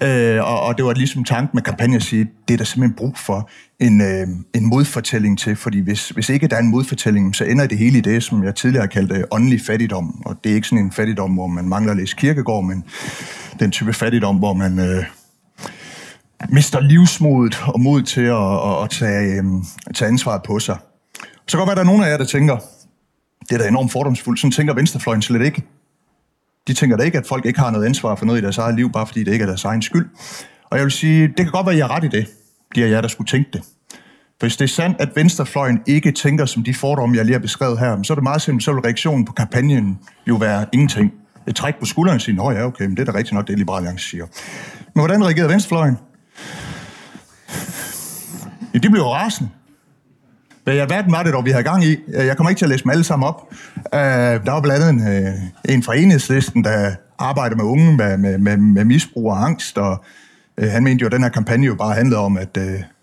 Øh, 0.03 0.45
og, 0.45 0.63
og 0.63 0.77
det 0.77 0.85
var 0.85 0.93
ligesom 0.93 1.25
tanken 1.25 1.51
med 1.55 1.63
kampagnen 1.63 1.97
at 1.97 2.03
sige, 2.03 2.29
det 2.49 2.55
er 2.55 2.59
der 2.59 2.65
simpelthen 2.65 2.97
brug 2.97 3.19
for 3.19 3.51
en, 3.81 4.01
øh, 4.01 4.27
en 4.55 4.67
modfortælling 4.67 5.39
til. 5.39 5.57
Fordi 5.57 5.81
hvis, 5.81 6.09
hvis 6.09 6.29
ikke 6.29 6.47
der 6.47 6.57
er 6.57 6.61
en 6.61 6.71
modfortælling, 6.71 7.37
så 7.37 7.45
ender 7.45 7.67
det 7.67 7.79
hele 7.79 7.99
i 7.99 8.01
det, 8.01 8.23
som 8.23 8.45
jeg 8.45 8.55
tidligere 8.55 8.83
har 8.83 8.89
kaldt 8.89 9.13
øh, 9.13 9.25
åndelig 9.31 9.61
fattigdom. 9.67 10.23
Og 10.27 10.37
det 10.45 10.51
er 10.51 10.55
ikke 10.55 10.69
sådan 10.69 10.85
en 10.85 10.93
fattigdom, 10.93 11.31
hvor 11.31 11.47
man 11.47 11.69
mangler 11.69 11.91
at 11.93 11.97
læse 11.97 12.17
kirkegård, 12.17 12.65
men 12.65 12.85
den 13.61 13.71
type 13.71 13.93
fattigdom, 13.93 14.37
hvor 14.37 14.53
man... 14.53 14.79
Øh, 14.79 15.05
mister 16.49 16.81
livsmodet 16.81 17.63
og 17.67 17.81
mod 17.81 18.03
til 18.03 18.21
at, 18.21 18.55
at, 18.71 18.83
at 18.83 18.91
tage, 18.91 19.35
øh, 19.35 19.45
tage 19.95 20.09
ansvaret 20.09 20.43
på 20.43 20.59
sig. 20.59 20.77
Så 21.47 21.57
kan 21.57 21.59
godt 21.59 21.67
være, 21.67 21.73
at 21.73 21.77
der 21.77 21.83
er 21.83 21.87
nogen 21.87 22.03
af 22.03 22.11
jer, 22.11 22.17
der 22.17 22.25
tænker, 22.25 22.57
det 23.49 23.53
er 23.53 23.59
da 23.59 23.69
enormt 23.69 23.93
fordomsfuldt. 23.93 24.41
Sådan 24.41 24.53
tænker 24.53 24.75
venstrefløjen 24.75 25.23
slet 25.23 25.43
ikke. 25.43 25.63
De 26.69 26.75
tænker 26.75 26.97
da 26.97 27.03
ikke, 27.03 27.19
at 27.19 27.27
folk 27.27 27.47
ikke 27.47 27.61
har 27.61 27.71
noget 27.71 27.87
ansvar 27.87 28.15
for 28.15 28.27
noget 28.27 28.39
i 28.39 28.43
deres 28.43 28.59
eget 28.59 28.75
liv, 28.75 28.93
bare 28.93 29.07
fordi 29.07 29.25
det 29.25 29.33
ikke 29.33 29.43
er 29.43 29.47
deres 29.47 29.65
egen 29.65 29.83
skyld. 29.83 30.09
Og 30.65 30.77
jeg 30.77 30.85
vil 30.85 30.93
sige, 30.93 31.29
det 31.29 31.37
kan 31.37 31.51
godt 31.51 31.67
være, 31.67 31.73
at 31.73 31.79
jeg 31.79 31.85
er 31.85 31.91
ret 31.91 32.05
i 32.05 32.09
det, 32.09 32.27
de 32.75 32.85
af 32.85 32.91
jer, 32.91 33.01
der 33.01 33.09
skulle 33.09 33.29
tænke 33.29 33.51
det. 33.53 33.63
For 34.41 34.47
hvis 34.47 34.57
det 34.57 34.65
er 34.65 34.69
sandt, 34.69 35.01
at 35.01 35.09
venstrefløjen 35.15 35.81
ikke 35.87 36.13
tænker 36.13 36.47
som 36.47 36.65
de 36.65 36.75
fordomme, 36.75 37.17
jeg 37.17 37.25
lige 37.25 37.35
har 37.35 37.41
beskrevet 37.41 37.79
her, 37.79 38.03
så 38.03 38.13
er 38.13 38.15
det 38.15 38.23
meget 38.23 38.43
simpelt, 38.43 38.65
så 38.65 38.73
vil 38.73 38.81
reaktionen 38.81 39.25
på 39.25 39.33
kampagnen 39.33 39.99
jo 40.29 40.37
være 40.37 40.67
ingenting. 40.73 41.13
Et 41.49 41.57
træk 41.57 41.75
på 41.79 41.85
skulderen 41.85 42.17
og 42.17 42.21
sige, 42.21 42.51
ja, 42.53 42.67
okay, 42.67 42.85
men 42.85 42.97
det 42.97 43.09
er 43.09 43.13
da 43.13 43.19
rigtigt 43.19 43.35
nok, 43.35 43.49
det 43.49 43.59
Liberale 43.59 43.79
Alliance 43.79 44.09
siger. 44.09 44.27
Men 44.95 45.01
hvordan 45.01 45.25
reagerede 45.25 45.49
venstrefløjen? 45.49 45.97
Ja, 48.75 48.79
de 48.79 48.91
blev 48.91 49.03
rasende. 49.03 49.51
Øh, 50.71 50.75
Hvad 50.75 50.77
i 50.77 50.79
alverden 50.79 51.13
var 51.13 51.23
det 51.23 51.33
dog, 51.33 51.45
vi 51.45 51.51
havde 51.51 51.65
gang 51.65 51.85
i? 51.85 51.97
Øh, 52.15 52.27
jeg 52.27 52.37
kommer 52.37 52.51
ikke 52.51 52.59
til 52.59 52.65
at 52.65 52.69
læse 52.69 52.85
dem 52.85 52.91
alle 52.91 53.05
sammen 53.05 53.29
op. 53.29 53.49
Øh, 53.95 54.01
der 54.01 54.53
var 54.53 54.61
blandt 54.61 54.85
andet 54.85 55.19
en, 55.19 55.75
en 55.75 55.83
fra 55.83 55.97
enhedslisten, 55.97 56.65
der 56.65 56.91
arbejder 57.19 57.57
med 57.57 57.65
unge 57.65 57.97
med, 57.97 58.17
med, 58.17 58.39
med, 58.39 58.57
med 58.57 58.85
misbrug 58.85 59.31
og 59.31 59.45
angst, 59.45 59.79
og 59.79 60.05
han 60.59 60.85
mente 60.85 61.03
jo, 61.03 61.07
at 61.07 61.13
den 61.13 61.23
her 61.23 61.31
kampagne 61.31 61.67
jo 61.67 61.75
bare 61.75 61.95
handlede 61.95 62.21
om, 62.21 62.37
at, 62.37 62.59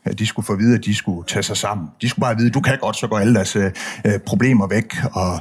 at 0.06 0.20
de 0.20 0.28
skulle 0.28 0.46
få 0.46 0.54
at 0.54 0.60
vide, 0.60 0.76
at 0.78 0.86
de 0.86 0.96
skulle 0.96 1.28
tage 1.28 1.44
sig 1.44 1.58
sammen. 1.58 1.88
De 2.02 2.10
skulle 2.10 2.24
bare 2.24 2.38
vide, 2.38 2.48
at 2.48 2.54
du 2.54 2.62
kan 2.62 2.78
godt, 2.82 2.96
så 2.98 3.08
går 3.08 3.20
alle 3.20 3.36
deres 3.36 3.56
uh, 3.56 3.64
problemer 4.26 4.68
væk. 4.68 4.96
Og 5.14 5.40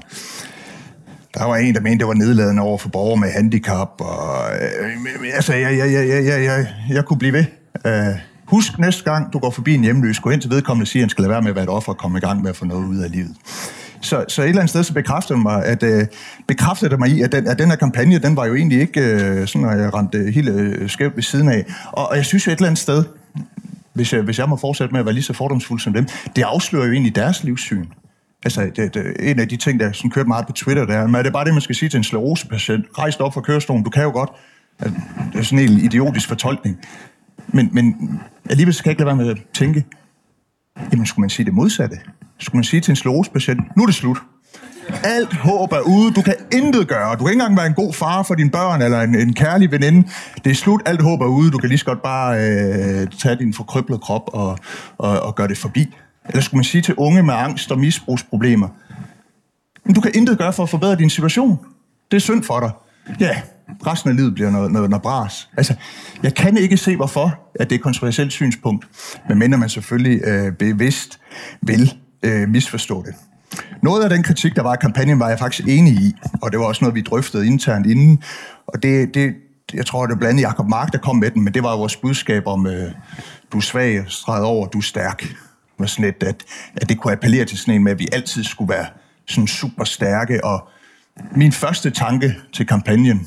der 1.35 1.45
var 1.45 1.57
en, 1.57 1.75
der 1.75 1.81
mente, 1.81 1.99
det 1.99 2.07
var 2.07 2.15
nedladende 2.15 2.63
over 2.63 2.79
for 2.79 2.89
borgere 2.89 3.21
med 3.21 3.31
handicap. 3.31 3.91
Og, 3.99 4.39
uh, 4.39 5.35
altså, 5.35 5.55
jeg, 5.55 5.79
jeg, 5.79 5.93
jeg, 5.93 6.09
jeg, 6.09 6.25
jeg, 6.25 6.45
jeg, 6.45 6.67
jeg 6.91 7.05
kunne 7.05 7.19
blive 7.19 7.33
ved. 7.33 7.45
Uh, 7.85 8.19
Husk 8.47 8.79
næste 8.79 9.05
gang, 9.05 9.33
du 9.33 9.39
går 9.39 9.51
forbi 9.51 9.75
en 9.75 9.83
hjemløs, 9.83 10.21
gå 10.21 10.31
ind 10.31 10.41
til 10.41 10.51
vedkommende 10.51 10.85
og 10.85 10.89
sige, 10.89 11.01
at 11.01 11.03
han 11.03 11.11
skal 11.11 11.23
lade 11.23 11.31
være 11.31 11.43
med 11.43 11.51
at 11.51 11.55
være 11.55 11.65
et 11.65 11.71
offer 11.71 11.93
og 11.93 11.99
komme 11.99 12.19
i 12.19 12.21
gang 12.21 12.43
med 12.43 12.51
at 12.51 12.57
få 12.57 12.65
noget 12.65 12.87
ud 12.87 12.99
af 12.99 13.11
livet. 13.11 13.37
Så, 14.01 14.25
så 14.29 14.43
et 14.43 14.49
eller 14.49 14.61
andet 14.61 14.71
sted 14.71 14.83
så 14.83 14.93
bekræftede 14.93 15.37
det 15.37 15.43
mig, 15.43 15.65
at, 15.65 15.83
øh, 15.83 16.07
bekræftede 16.49 16.91
det 16.91 16.99
mig 16.99 17.09
i, 17.09 17.23
at 17.23 17.33
den, 17.33 17.47
at 17.47 17.59
den 17.59 17.69
her 17.69 17.77
kampagne, 17.77 18.19
den 18.19 18.37
var 18.37 18.47
jo 18.47 18.55
egentlig 18.55 18.81
ikke 18.81 19.01
øh, 19.01 19.47
sådan, 19.47 19.69
at 19.69 19.81
jeg 19.81 19.95
ramte 19.95 20.33
helt 20.35 20.49
øh, 20.49 20.91
skævt 20.91 21.17
ved 21.17 21.23
siden 21.23 21.49
af. 21.49 21.65
Og, 21.93 22.09
og 22.09 22.17
jeg 22.17 22.25
synes 22.25 22.47
jo 22.47 22.53
et 22.53 22.57
eller 22.57 22.67
andet 22.67 22.79
sted, 22.79 23.05
hvis 23.93 24.13
jeg, 24.13 24.23
hvis 24.23 24.39
jeg 24.39 24.49
må 24.49 24.57
fortsætte 24.57 24.93
med 24.93 25.01
at 25.01 25.07
være 25.07 25.15
lige 25.15 25.25
så 25.25 25.33
fordomsfuld 25.33 25.81
som 25.81 25.93
dem, 25.93 26.07
det 26.37 26.43
afslører 26.43 26.87
jo 26.87 26.93
egentlig 26.93 27.17
deres 27.17 27.45
livssyn. 27.45 27.87
Altså, 28.45 28.71
det, 28.77 28.95
det, 28.95 29.17
en 29.19 29.39
af 29.39 29.49
de 29.49 29.57
ting, 29.57 29.81
der 29.81 29.93
sådan 29.93 30.11
kørte 30.11 30.29
meget 30.29 30.47
på 30.47 30.53
Twitter, 30.53 30.87
der, 30.87 31.07
men 31.07 31.15
det 31.15 31.27
er 31.27 31.31
bare 31.31 31.45
det, 31.45 31.55
man 31.55 31.61
skal 31.61 31.75
sige 31.75 31.89
til 31.89 31.99
en 31.99 32.05
sklerosepatient. 32.05 32.87
Rejs 32.99 33.17
op 33.17 33.35
fra 33.35 33.41
kørestolen, 33.41 33.85
du 33.85 33.91
kan 33.91 34.03
jo 34.03 34.11
godt. 34.11 34.31
Altså, 34.79 35.01
det 35.33 35.39
er 35.39 35.43
sådan 35.43 35.59
en 35.59 35.79
idiotisk 35.79 36.29
fortolkning. 36.29 36.79
Men, 37.49 37.69
men 37.73 38.21
alligevel 38.51 38.75
skal 38.75 38.89
jeg 38.89 38.93
ikke 38.93 39.01
lade 39.01 39.07
være 39.07 39.25
med 39.27 39.31
at 39.31 39.39
tænke, 39.55 39.85
jamen 40.93 41.07
skulle 41.07 41.23
man 41.23 41.31
sige 41.31 41.47
det 41.47 41.55
modsatte? 41.55 41.97
Skulle 42.39 42.57
man 42.57 42.65
sige 42.65 42.81
til 42.81 42.93
en 42.93 42.97
sklerosepatient, 42.97 43.77
nu 43.77 43.83
er 43.83 43.87
det 43.87 43.95
slut. 43.95 44.19
Alt 45.05 45.35
håb 45.35 45.73
er 45.73 45.81
ude. 45.81 46.13
Du 46.13 46.23
kan 46.23 46.35
intet 46.53 46.89
gøre. 46.89 47.13
Du 47.13 47.19
kan 47.19 47.29
ikke 47.29 47.33
engang 47.33 47.57
være 47.57 47.67
en 47.67 47.75
god 47.75 47.93
far 47.93 48.23
for 48.23 48.35
dine 48.35 48.51
børn, 48.51 48.83
eller 48.83 49.01
en, 49.01 49.15
en 49.15 49.35
kærlig 49.35 49.71
veninde. 49.73 50.09
Det 50.45 50.51
er 50.51 50.55
slut. 50.55 50.83
Alt 50.87 51.03
håb 51.03 51.21
er 51.21 51.27
ude. 51.27 51.51
Du 51.51 51.59
kan 51.59 51.69
lige 51.69 51.79
så 51.79 51.85
godt 51.85 52.03
bare 52.03 52.37
øh, 52.37 53.07
tage 53.19 53.37
din 53.37 53.55
forkrøblede 53.55 53.99
krop 53.99 54.23
og, 54.27 54.59
og, 54.99 55.21
og 55.21 55.35
gøre 55.35 55.49
det 55.49 55.59
forbi. 55.59 55.95
Eller 56.29 56.41
skulle 56.43 56.59
man 56.59 56.65
sige 56.65 56.83
til 56.83 56.95
unge 56.95 57.23
med 57.23 57.35
angst 57.35 57.73
og 57.73 57.79
misbrugsproblemer, 57.79 58.69
men 59.85 59.95
du 59.95 60.01
kan 60.01 60.13
intet 60.15 60.39
gøre 60.39 60.53
for 60.53 60.63
at 60.63 60.69
forbedre 60.69 60.97
din 60.97 61.11
situation. 61.11 61.59
Det 62.11 62.17
er 62.17 62.21
synd 62.21 62.43
for 62.43 62.61
dig. 62.61 62.71
Ja, 63.21 63.41
resten 63.87 64.11
af 64.11 64.17
livet 64.17 64.35
bliver 64.35 64.51
noget, 64.51 64.73
noget, 64.73 64.91
noget 64.91 65.03
bras. 65.03 65.49
Altså, 65.57 65.75
jeg 66.23 66.35
kan 66.35 66.57
ikke 66.57 66.77
se, 66.77 66.97
hvorfor 66.97 67.39
at 67.55 67.71
det 67.71 67.75
er 67.75 67.79
et 67.79 67.83
kontroversielt 67.83 68.33
synspunkt, 68.33 68.87
medmindre 69.29 69.59
man 69.59 69.69
selvfølgelig 69.69 70.21
øh, 70.25 70.53
bevidst 70.53 71.21
vil 71.63 71.95
øh, 72.23 72.49
misforstå 72.49 73.03
det. 73.03 73.15
Noget 73.83 74.05
af 74.05 74.11
den 74.11 74.23
kritik, 74.23 74.57
der 74.57 74.63
var 74.63 74.75
i 74.75 74.77
kampagnen, 74.81 75.21
var 75.21 75.29
jeg 75.29 75.39
faktisk 75.39 75.69
enig 75.69 75.93
i, 75.93 76.15
og 76.43 76.53
det 76.53 76.61
var 76.61 76.67
også 76.67 76.85
noget, 76.85 76.95
vi 76.95 77.01
drøftede 77.01 77.47
internt 77.47 77.87
inden, 77.87 78.23
og 78.67 78.83
det, 78.83 79.15
det, 79.15 79.35
jeg 79.75 79.87
tror, 79.87 80.07
det 80.07 80.11
var 80.11 80.19
blandt 80.19 80.31
andet 80.31 80.43
Jacob 80.43 80.69
Mark, 80.69 80.93
der 80.93 80.99
kom 80.99 81.17
med 81.17 81.31
den, 81.31 81.45
men 81.45 81.55
det 81.55 81.63
var 81.63 81.77
vores 81.77 81.97
budskab 81.97 82.47
om, 82.47 82.67
øh, 82.67 82.93
du 83.53 83.57
er 83.57 83.63
svag, 83.63 84.05
stræd 84.09 84.43
over, 84.43 84.67
du 84.67 84.79
er 84.79 84.83
stærk. 84.83 85.25
Var 85.79 85.87
sådan 85.87 86.05
lidt, 86.05 86.23
at, 86.23 86.45
at 86.77 86.89
det 86.89 86.99
kunne 86.99 87.13
appellere 87.13 87.45
til 87.45 87.59
sådan 87.59 87.75
en 87.75 87.85
med, 87.85 87.93
at 87.93 87.99
vi 87.99 88.09
altid 88.13 88.45
skulle 88.45 88.69
være 88.69 88.87
sådan 89.27 89.47
super 89.47 89.85
stærke, 89.85 90.45
og 90.45 90.69
min 91.33 91.53
første 91.53 91.91
tanke 91.91 92.35
til 92.53 92.67
kampagnen, 92.67 93.27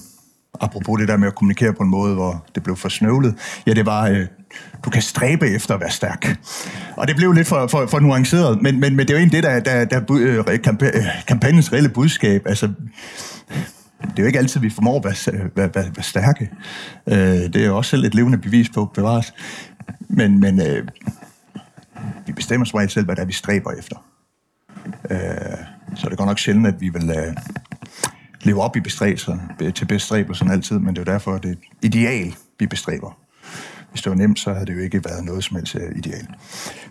apropos 0.61 0.99
det 0.99 1.07
der 1.07 1.17
med 1.17 1.27
at 1.27 1.35
kommunikere 1.35 1.73
på 1.73 1.83
en 1.83 1.89
måde, 1.89 2.13
hvor 2.15 2.45
det 2.55 2.63
blev 2.63 2.75
for 2.75 2.89
snøvlet, 2.89 3.35
ja, 3.67 3.73
det 3.73 3.85
var, 3.85 4.07
øh, 4.07 4.25
du 4.85 4.89
kan 4.89 5.01
stræbe 5.01 5.47
efter 5.47 5.73
at 5.73 5.79
være 5.79 5.91
stærk. 5.91 6.39
Og 6.97 7.07
det 7.07 7.15
blev 7.15 7.31
lidt 7.31 7.47
for, 7.47 7.67
for, 7.67 7.87
for 7.87 7.99
nuanceret, 7.99 8.61
men, 8.61 8.79
men, 8.79 8.95
men 8.95 9.07
det 9.07 9.13
er 9.13 9.13
jo 9.13 9.19
egentlig 9.19 9.43
det, 9.43 9.65
der, 9.65 9.85
der, 9.85 9.85
der 9.85 10.11
øh, 10.11 10.37
øh, 10.37 10.59
kampagnens 11.27 11.73
reelle 11.73 11.89
budskab. 11.89 12.41
Altså, 12.45 12.67
det 14.01 14.19
er 14.19 14.23
jo 14.23 14.25
ikke 14.25 14.39
altid, 14.39 14.61
vi 14.61 14.69
formår 14.69 14.97
at 14.97 15.03
være, 15.05 15.39
øh, 15.39 15.57
være, 15.57 15.69
være, 15.75 15.85
være 15.95 16.03
stærke. 16.03 16.49
Øh, 17.07 17.17
det 17.17 17.55
er 17.55 17.65
jo 17.65 17.77
også 17.77 17.89
selv 17.89 18.03
et 18.03 18.15
levende 18.15 18.37
bevis 18.37 18.69
på 18.69 18.85
bevares. 18.85 19.33
Men, 19.99 20.39
men 20.39 20.61
øh, 20.61 20.87
vi 22.27 22.33
bestemmer 22.33 22.65
sig 22.65 22.91
selv, 22.91 23.05
hvad 23.05 23.15
det 23.15 23.21
er, 23.21 23.25
vi 23.25 23.33
stræber 23.33 23.71
efter. 23.71 23.95
Øh, 25.11 25.17
så 25.95 26.09
det 26.09 26.17
går 26.17 26.25
nok 26.25 26.39
sjældent, 26.39 26.67
at 26.67 26.81
vi 26.81 26.89
vil 26.89 27.09
øh, 27.09 27.33
leve 28.43 28.61
op 28.61 28.75
i 28.75 28.79
bestræbelserne, 28.79 29.71
til 29.71 29.85
bestræbelserne 29.85 30.53
altid, 30.53 30.79
men 30.79 30.95
det 30.95 30.97
er 30.97 31.11
jo 31.11 31.13
derfor, 31.13 31.33
at 31.33 31.43
det 31.43 31.49
er 31.49 31.53
et 31.53 31.59
ideal, 31.81 32.35
vi 32.59 32.67
bestræber. 32.67 33.17
Hvis 33.91 34.01
det 34.01 34.09
var 34.09 34.15
nemt, 34.15 34.39
så 34.39 34.53
havde 34.53 34.65
det 34.65 34.75
jo 34.75 34.79
ikke 34.79 35.01
været 35.05 35.25
noget 35.25 35.43
som 35.43 35.55
helst 35.57 35.75
øh, 35.75 35.97
ideal. 35.97 36.27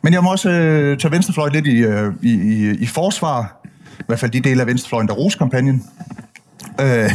Men 0.02 0.12
jeg 0.12 0.22
må 0.22 0.30
også 0.30 0.50
øh, 0.50 0.98
tage 0.98 1.12
venstrefløjen 1.12 1.52
lidt 1.52 1.66
i, 1.66 1.76
øh, 1.76 2.12
i, 2.22 2.30
i, 2.30 2.70
i 2.70 2.87
forsvar, 2.87 3.61
i 4.00 4.02
hvert 4.06 4.20
fald 4.20 4.30
de 4.30 4.40
dele 4.40 4.61
af 4.61 4.66
venstrefløjen, 4.66 5.08
der 5.08 5.14
roste 5.14 5.38
kampagnen. 5.38 5.84
Øh, 6.80 7.11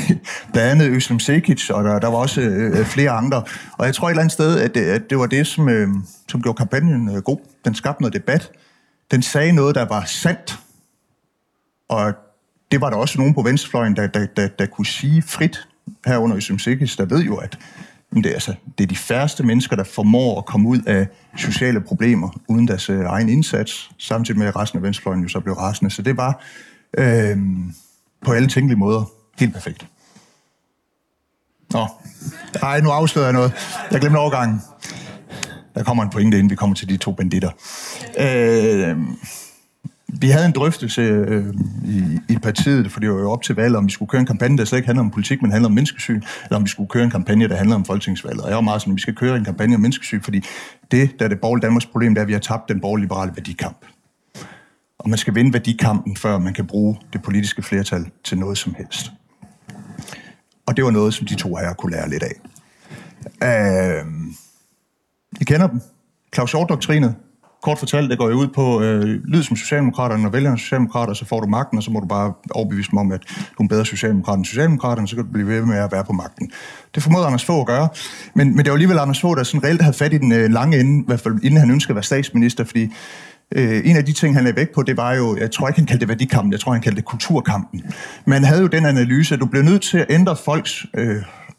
blandt 0.51 0.71
andet 0.71 0.89
Øslem 0.89 1.19
Sekic, 1.19 1.69
og 1.69 1.83
der, 1.83 1.99
der 1.99 2.07
var 2.07 2.17
også 2.17 2.41
øh, 2.41 2.85
flere 2.85 3.11
andre. 3.11 3.43
Og 3.77 3.85
jeg 3.85 3.95
tror 3.95 4.07
et 4.07 4.11
eller 4.11 4.21
andet 4.21 4.33
sted, 4.33 4.59
at 4.59 4.75
det, 4.75 4.81
at 4.81 5.09
det 5.09 5.17
var 5.17 5.25
det, 5.25 5.47
som, 5.47 5.69
øh, 5.69 5.87
som 6.29 6.41
gjorde 6.41 6.57
kampagnen 6.57 7.15
øh, 7.15 7.21
god. 7.21 7.37
Den 7.65 7.75
skabte 7.75 8.01
noget 8.01 8.13
debat. 8.13 8.51
Den 9.11 9.21
sagde 9.21 9.51
noget, 9.51 9.75
der 9.75 9.85
var 9.85 10.03
sandt. 10.05 10.59
Og 11.89 12.13
det 12.73 12.81
var 12.81 12.89
der 12.89 12.97
også 12.97 13.17
nogen 13.17 13.33
på 13.33 13.41
venstrefløjen, 13.41 13.95
der, 13.95 14.07
der, 14.07 14.25
der, 14.25 14.47
der 14.47 14.65
kunne 14.65 14.85
sige 14.85 15.21
frit 15.21 15.67
herunder 16.05 16.37
i 16.37 16.41
Symsikis, 16.41 16.95
der 16.95 17.05
ved 17.05 17.23
jo, 17.23 17.35
at 17.35 17.57
det 18.13 18.25
er, 18.25 18.33
altså, 18.33 18.53
det 18.77 18.83
er 18.83 18.87
de 18.87 18.95
færreste 18.95 19.43
mennesker, 19.43 19.75
der 19.75 19.83
formår 19.83 20.37
at 20.37 20.45
komme 20.45 20.69
ud 20.69 20.81
af 20.87 21.07
sociale 21.37 21.81
problemer 21.81 22.39
uden 22.47 22.67
deres 22.67 22.89
øh, 22.89 23.05
egen 23.05 23.29
indsats, 23.29 23.91
samtidig 23.97 24.39
med 24.39 24.47
at 24.47 24.55
resten 24.55 24.77
af 24.77 24.83
venstrefløjen 24.83 25.21
jo 25.21 25.27
så 25.27 25.39
blev 25.39 25.53
rasende. 25.53 25.91
Så 25.91 26.01
det 26.01 26.17
var 26.17 26.43
øh, 26.97 27.37
på 28.25 28.31
alle 28.31 28.47
tænkelige 28.47 28.79
måder 28.79 29.11
helt 29.39 29.53
perfekt. 29.53 29.87
Nå, 31.73 31.87
nej, 32.61 32.81
nu 32.81 32.89
afslører 32.89 33.25
jeg 33.25 33.33
noget. 33.33 33.53
Jeg 33.91 33.99
glemte 33.99 34.17
overgangen. 34.17 34.61
Der 35.75 35.83
kommer 35.83 36.03
en 36.03 36.09
pointe, 36.09 36.37
inden 36.37 36.49
vi 36.49 36.55
kommer 36.55 36.75
til 36.75 36.89
de 36.89 36.97
to 36.97 37.11
banditter. 37.11 37.49
Øh, 38.19 38.97
vi 40.21 40.29
havde 40.29 40.45
en 40.45 40.51
drøftelse 40.51 41.01
øh, 41.01 41.53
i, 41.85 42.19
i 42.29 42.37
partiet, 42.37 42.91
for 42.91 42.99
det 42.99 43.09
var 43.09 43.19
jo 43.19 43.31
op 43.31 43.41
til 43.41 43.55
valget, 43.55 43.77
om 43.77 43.85
vi 43.85 43.91
skulle 43.91 44.09
køre 44.09 44.19
en 44.19 44.27
kampagne, 44.27 44.57
der 44.57 44.65
slet 44.65 44.77
ikke 44.77 44.87
handler 44.87 45.03
om 45.03 45.11
politik, 45.11 45.41
men 45.41 45.51
handler 45.51 45.69
om 45.69 45.73
menneskesyn, 45.73 46.21
eller 46.43 46.55
om 46.55 46.63
vi 46.63 46.69
skulle 46.69 46.89
køre 46.89 47.03
en 47.03 47.09
kampagne, 47.09 47.47
der 47.47 47.55
handler 47.55 47.75
om 47.75 47.85
folketingsvalget. 47.85 48.41
Og 48.41 48.49
jeg 48.49 48.55
var 48.55 48.61
meget 48.61 48.81
sådan, 48.81 48.91
at 48.91 48.95
vi 48.95 49.01
skal 49.01 49.15
køre 49.15 49.37
en 49.37 49.43
kampagne 49.43 49.75
om 49.75 49.81
menneskesyn, 49.81 50.21
fordi 50.21 50.43
det, 50.91 51.19
der 51.19 51.25
er 51.25 51.29
det 51.29 51.39
borgerlige 51.39 51.65
Danmarks 51.65 51.85
problem, 51.85 52.13
det 52.13 52.19
er, 52.19 52.21
at 52.21 52.27
vi 52.27 52.33
har 52.33 52.39
tabt 52.39 52.69
den 52.69 52.81
borgerlige 52.81 53.09
værdikamp. 53.09 53.85
Og 54.99 55.09
man 55.09 55.17
skal 55.17 55.35
vinde 55.35 55.53
værdikampen, 55.53 56.17
før 56.17 56.37
man 56.37 56.53
kan 56.53 56.67
bruge 56.67 56.97
det 57.13 57.21
politiske 57.21 57.61
flertal 57.61 58.05
til 58.23 58.37
noget 58.37 58.57
som 58.57 58.75
helst. 58.77 59.11
Og 60.65 60.77
det 60.77 60.85
var 60.85 60.91
noget, 60.91 61.13
som 61.13 61.27
de 61.27 61.35
to 61.35 61.55
her 61.55 61.73
kunne 61.73 61.91
lære 61.91 62.09
lidt 62.09 62.23
af. 62.23 62.35
Øh, 63.43 64.05
I 65.41 65.43
kender 65.43 65.67
dem. 65.67 65.81
Claus 66.33 66.51
Hjort-doktrinet, 66.51 67.15
kort 67.63 67.79
fortalt, 67.79 68.09
det 68.09 68.17
går 68.17 68.29
jo 68.29 68.35
ud 68.35 68.47
på, 68.47 68.81
øh, 68.81 69.01
lyd 69.03 69.43
som 69.43 69.55
Socialdemokraterne, 69.55 70.27
og 70.27 70.33
vælger 70.33 70.55
Socialdemokrater, 70.55 71.13
så 71.13 71.25
får 71.25 71.39
du 71.39 71.47
magten, 71.47 71.77
og 71.77 71.83
så 71.83 71.91
må 71.91 71.99
du 71.99 72.07
bare 72.07 72.33
overbevise 72.51 72.91
dem 72.91 72.97
om, 72.97 73.11
at 73.11 73.21
du 73.27 73.57
er 73.59 73.61
en 73.61 73.67
bedre 73.67 73.85
Socialdemokrat 73.85 74.37
end 74.37 74.45
Socialdemokraterne, 74.45 75.07
så 75.07 75.15
kan 75.15 75.25
du 75.25 75.31
blive 75.31 75.47
ved 75.47 75.65
med 75.65 75.77
at 75.77 75.91
være 75.91 76.03
på 76.03 76.13
magten. 76.13 76.51
Det 76.95 77.03
formoder 77.03 77.25
Anders 77.25 77.45
Fogh 77.45 77.59
at 77.59 77.67
gøre, 77.67 77.87
men, 78.33 78.55
men 78.55 78.57
det 78.57 78.67
var 78.67 78.73
alligevel 78.73 78.99
Anders 78.99 79.21
Fogh, 79.21 79.37
der 79.37 79.43
sådan 79.43 79.63
reelt 79.63 79.81
havde 79.81 79.97
fat 79.97 80.13
i 80.13 80.17
den 80.17 80.31
øh, 80.31 80.51
lange 80.51 80.79
ende, 80.79 81.01
i 81.01 81.03
hvert 81.07 81.21
fald 81.21 81.39
inden 81.43 81.59
han 81.59 81.71
ønskede 81.71 81.91
at 81.91 81.95
være 81.95 82.03
statsminister, 82.03 82.63
fordi 82.63 82.89
øh, 83.55 83.81
en 83.85 83.95
af 83.97 84.05
de 84.05 84.13
ting, 84.13 84.35
han 84.35 84.43
lagde 84.43 84.57
væk 84.57 84.69
på, 84.75 84.81
det 84.81 84.97
var 84.97 85.13
jo, 85.13 85.37
jeg 85.37 85.51
tror 85.51 85.67
ikke, 85.67 85.79
han 85.79 85.87
kaldte 85.87 86.01
det 86.01 86.09
værdikampen, 86.09 86.51
jeg 86.51 86.59
tror, 86.59 86.71
han 86.71 86.81
kaldte 86.81 86.97
det 86.97 87.05
kulturkampen. 87.05 87.81
Men 88.25 88.33
han 88.33 88.43
havde 88.43 88.61
jo 88.61 88.67
den 88.67 88.85
analyse, 88.85 89.33
at 89.33 89.39
du 89.39 89.45
bliver 89.45 89.63
nødt 89.63 89.81
til 89.81 89.97
at 89.97 90.05
ændre 90.09 90.35
folks 90.45 90.85
øh, 90.97 91.15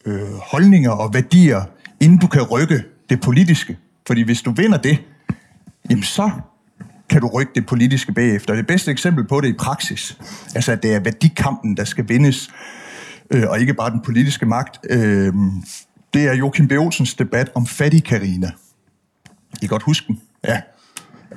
øh, 0.06 0.20
holdninger 0.52 0.90
og 0.90 1.14
værdier, 1.14 1.62
inden 2.00 2.18
du 2.18 2.26
kan 2.26 2.42
rykke 2.42 2.82
det 3.10 3.20
politiske. 3.20 3.76
Fordi 4.06 4.22
hvis 4.22 4.42
du 4.42 4.50
vinder 4.50 4.78
det, 4.78 4.98
jamen 5.90 6.02
så 6.02 6.30
kan 7.08 7.20
du 7.20 7.26
rykke 7.28 7.52
det 7.54 7.66
politiske 7.66 8.12
bagefter. 8.12 8.54
Det 8.54 8.66
bedste 8.66 8.90
eksempel 8.90 9.26
på 9.26 9.40
det 9.40 9.48
i 9.48 9.52
praksis, 9.52 10.18
altså 10.54 10.72
at 10.72 10.82
det 10.82 10.94
er 10.94 11.00
værdikampen, 11.00 11.76
der 11.76 11.84
skal 11.84 12.08
vindes, 12.08 12.50
øh, 13.30 13.42
og 13.48 13.60
ikke 13.60 13.74
bare 13.74 13.90
den 13.90 14.00
politiske 14.04 14.46
magt, 14.46 14.78
øh, 14.90 15.32
det 16.14 16.24
er 16.24 16.34
Joachim 16.34 16.68
B. 16.68 16.72
Olsens 16.72 17.14
debat 17.14 17.50
om 17.54 17.66
fattig 17.66 18.04
Karina. 18.04 18.50
I 19.62 19.66
godt 19.66 19.82
huske 19.82 20.06
den? 20.06 20.20
Ja. 20.44 20.60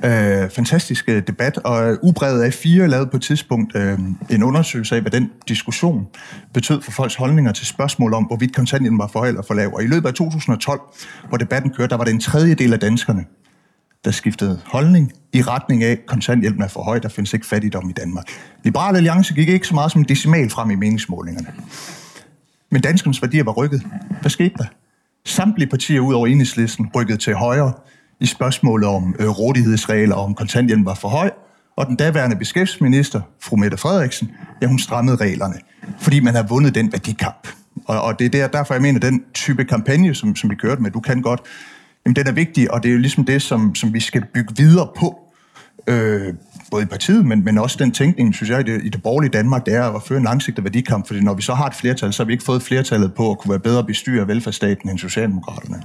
Øh, 0.03 0.49
fantastisk 0.49 1.09
øh, 1.09 1.23
debat, 1.27 1.57
og 1.57 1.97
ubrevet 2.03 2.41
af 2.41 2.53
fire 2.53 2.87
lavede 2.87 3.07
på 3.07 3.17
et 3.17 3.23
tidspunkt 3.23 3.75
øh, 3.75 3.99
en 4.29 4.43
undersøgelse 4.43 4.95
af, 4.95 5.01
hvad 5.01 5.11
den 5.11 5.31
diskussion 5.47 6.07
betød 6.53 6.81
for 6.81 6.91
folks 6.91 7.15
holdninger 7.15 7.51
til 7.51 7.67
spørgsmål 7.67 8.13
om, 8.13 8.23
hvorvidt 8.23 8.55
kontanthjælpen 8.55 8.99
var 8.99 9.07
for 9.07 9.19
høj 9.19 9.27
eller 9.27 9.41
for 9.41 9.53
lav. 9.53 9.73
Og 9.73 9.83
i 9.83 9.87
løbet 9.87 10.07
af 10.07 10.13
2012, 10.13 10.81
hvor 11.29 11.37
debatten 11.37 11.73
kørte, 11.73 11.89
der 11.89 11.97
var 11.97 12.03
det 12.03 12.13
en 12.13 12.19
tredjedel 12.19 12.73
af 12.73 12.79
danskerne, 12.79 13.25
der 14.05 14.11
skiftede 14.11 14.61
holdning 14.65 15.13
i 15.33 15.41
retning 15.41 15.83
af, 15.83 15.91
at 15.91 16.05
kontanthjælpen 16.05 16.61
er 16.61 16.67
for 16.67 16.83
høj, 16.83 16.99
der 16.99 17.09
findes 17.09 17.33
ikke 17.33 17.45
fattigdom 17.45 17.89
i 17.89 17.93
Danmark. 17.93 18.25
Liberal 18.63 18.95
Alliance 18.95 19.33
gik 19.33 19.49
ikke 19.49 19.67
så 19.67 19.73
meget 19.73 19.91
som 19.91 20.01
en 20.01 20.07
decimal 20.07 20.49
frem 20.49 20.71
i 20.71 20.75
meningsmålingerne. 20.75 21.47
Men 22.71 22.81
danskernes 22.81 23.21
værdier 23.21 23.43
var 23.43 23.51
rykket. 23.51 23.83
Hvad 24.21 24.31
skete 24.31 24.53
der? 24.57 24.65
Samtlige 25.25 25.69
partier 25.69 25.99
ud 25.99 26.13
over 26.13 26.27
enhedslisten 26.27 26.89
rykkede 26.95 27.17
til 27.17 27.33
højre 27.33 27.73
i 28.19 28.25
spørgsmålet 28.25 28.89
om 28.89 29.15
øh, 29.19 29.27
rådighedsregler 29.27 30.15
og 30.15 30.23
om 30.23 30.35
kontanthjælpen 30.35 30.85
var 30.85 30.93
for 30.93 31.07
høj, 31.07 31.31
og 31.75 31.87
den 31.87 31.95
daværende 31.95 32.35
beskæftigelsesminister, 32.35 33.21
fru 33.43 33.55
Mette 33.55 33.77
Frederiksen, 33.77 34.31
ja, 34.61 34.67
hun 34.67 34.79
strammede 34.79 35.17
reglerne, 35.17 35.55
fordi 35.99 36.19
man 36.19 36.35
har 36.35 36.43
vundet 36.43 36.75
den 36.75 36.91
værdikamp. 36.91 37.47
Og, 37.85 38.01
og 38.01 38.19
det 38.19 38.25
er 38.25 38.29
der, 38.29 38.47
derfor, 38.47 38.73
jeg 38.73 38.81
mener, 38.81 38.99
den 38.99 39.23
type 39.33 39.65
kampagne, 39.65 40.15
som, 40.15 40.35
som 40.35 40.49
vi 40.49 40.55
kørte 40.55 40.81
med, 40.81 40.91
du 40.91 40.99
kan 40.99 41.21
godt, 41.21 41.41
jamen, 42.07 42.15
den 42.15 42.27
er 42.27 42.31
vigtig, 42.31 42.71
og 42.71 42.83
det 42.83 42.89
er 42.89 42.93
jo 42.93 42.99
ligesom 42.99 43.25
det, 43.25 43.41
som, 43.41 43.75
som 43.75 43.93
vi 43.93 43.99
skal 43.99 44.25
bygge 44.33 44.53
videre 44.57 44.87
på 44.97 45.19
øh, 45.87 46.33
både 46.71 46.83
i 46.83 46.85
partiet, 46.85 47.25
men, 47.25 47.43
men 47.43 47.57
også 47.57 47.77
den 47.79 47.91
tænkning, 47.91 48.35
synes 48.35 48.49
jeg, 48.49 48.59
i 48.59 48.63
det, 48.63 48.85
i 48.85 48.89
det 48.89 49.03
borgerlige 49.03 49.31
Danmark, 49.31 49.65
det 49.65 49.73
er 49.73 49.83
at 49.83 50.03
føre 50.03 50.17
en 50.17 50.23
langsigtet 50.23 50.63
værdikamp, 50.63 51.07
fordi 51.07 51.21
når 51.21 51.33
vi 51.33 51.41
så 51.41 51.53
har 51.53 51.65
et 51.65 51.75
flertal, 51.75 52.13
så 52.13 52.23
har 52.23 52.25
vi 52.25 52.33
ikke 52.33 52.43
fået 52.43 52.61
flertallet 52.61 53.13
på 53.13 53.31
at 53.31 53.37
kunne 53.37 53.49
være 53.49 53.59
bedre 53.59 53.83
bestyre 53.83 54.21
af 54.21 54.27
velfærdsstaten 54.27 54.89
end 54.89 54.99
Socialdemokraterne. 54.99 55.81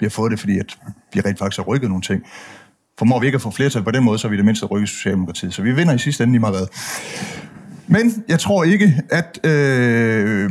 Vi 0.00 0.06
har 0.06 0.10
fået 0.10 0.30
det, 0.30 0.40
fordi 0.40 0.58
at 0.58 0.78
vi 1.14 1.20
rent 1.20 1.38
faktisk 1.38 1.58
har 1.58 1.64
rykket 1.64 1.88
nogle 1.88 2.02
ting. 2.02 2.22
For 2.98 3.20
vi 3.20 3.26
ikke 3.26 3.36
at 3.36 3.42
få 3.42 3.50
flertal 3.50 3.82
på 3.82 3.90
den 3.90 4.04
måde, 4.04 4.18
så 4.18 4.28
har 4.28 4.30
vi 4.30 4.36
det 4.36 4.44
mindste 4.44 4.66
rykket 4.66 4.88
Socialdemokratiet. 4.88 5.54
Så 5.54 5.62
vi 5.62 5.72
vinder 5.72 5.94
i 5.94 5.98
sidste 5.98 6.24
ende 6.24 6.32
lige 6.32 6.40
meget 6.40 6.56
hvad. 6.56 6.66
Men 7.86 8.24
jeg 8.28 8.38
tror 8.38 8.64
ikke, 8.64 9.02
at 9.10 9.40
øh, 9.44 10.50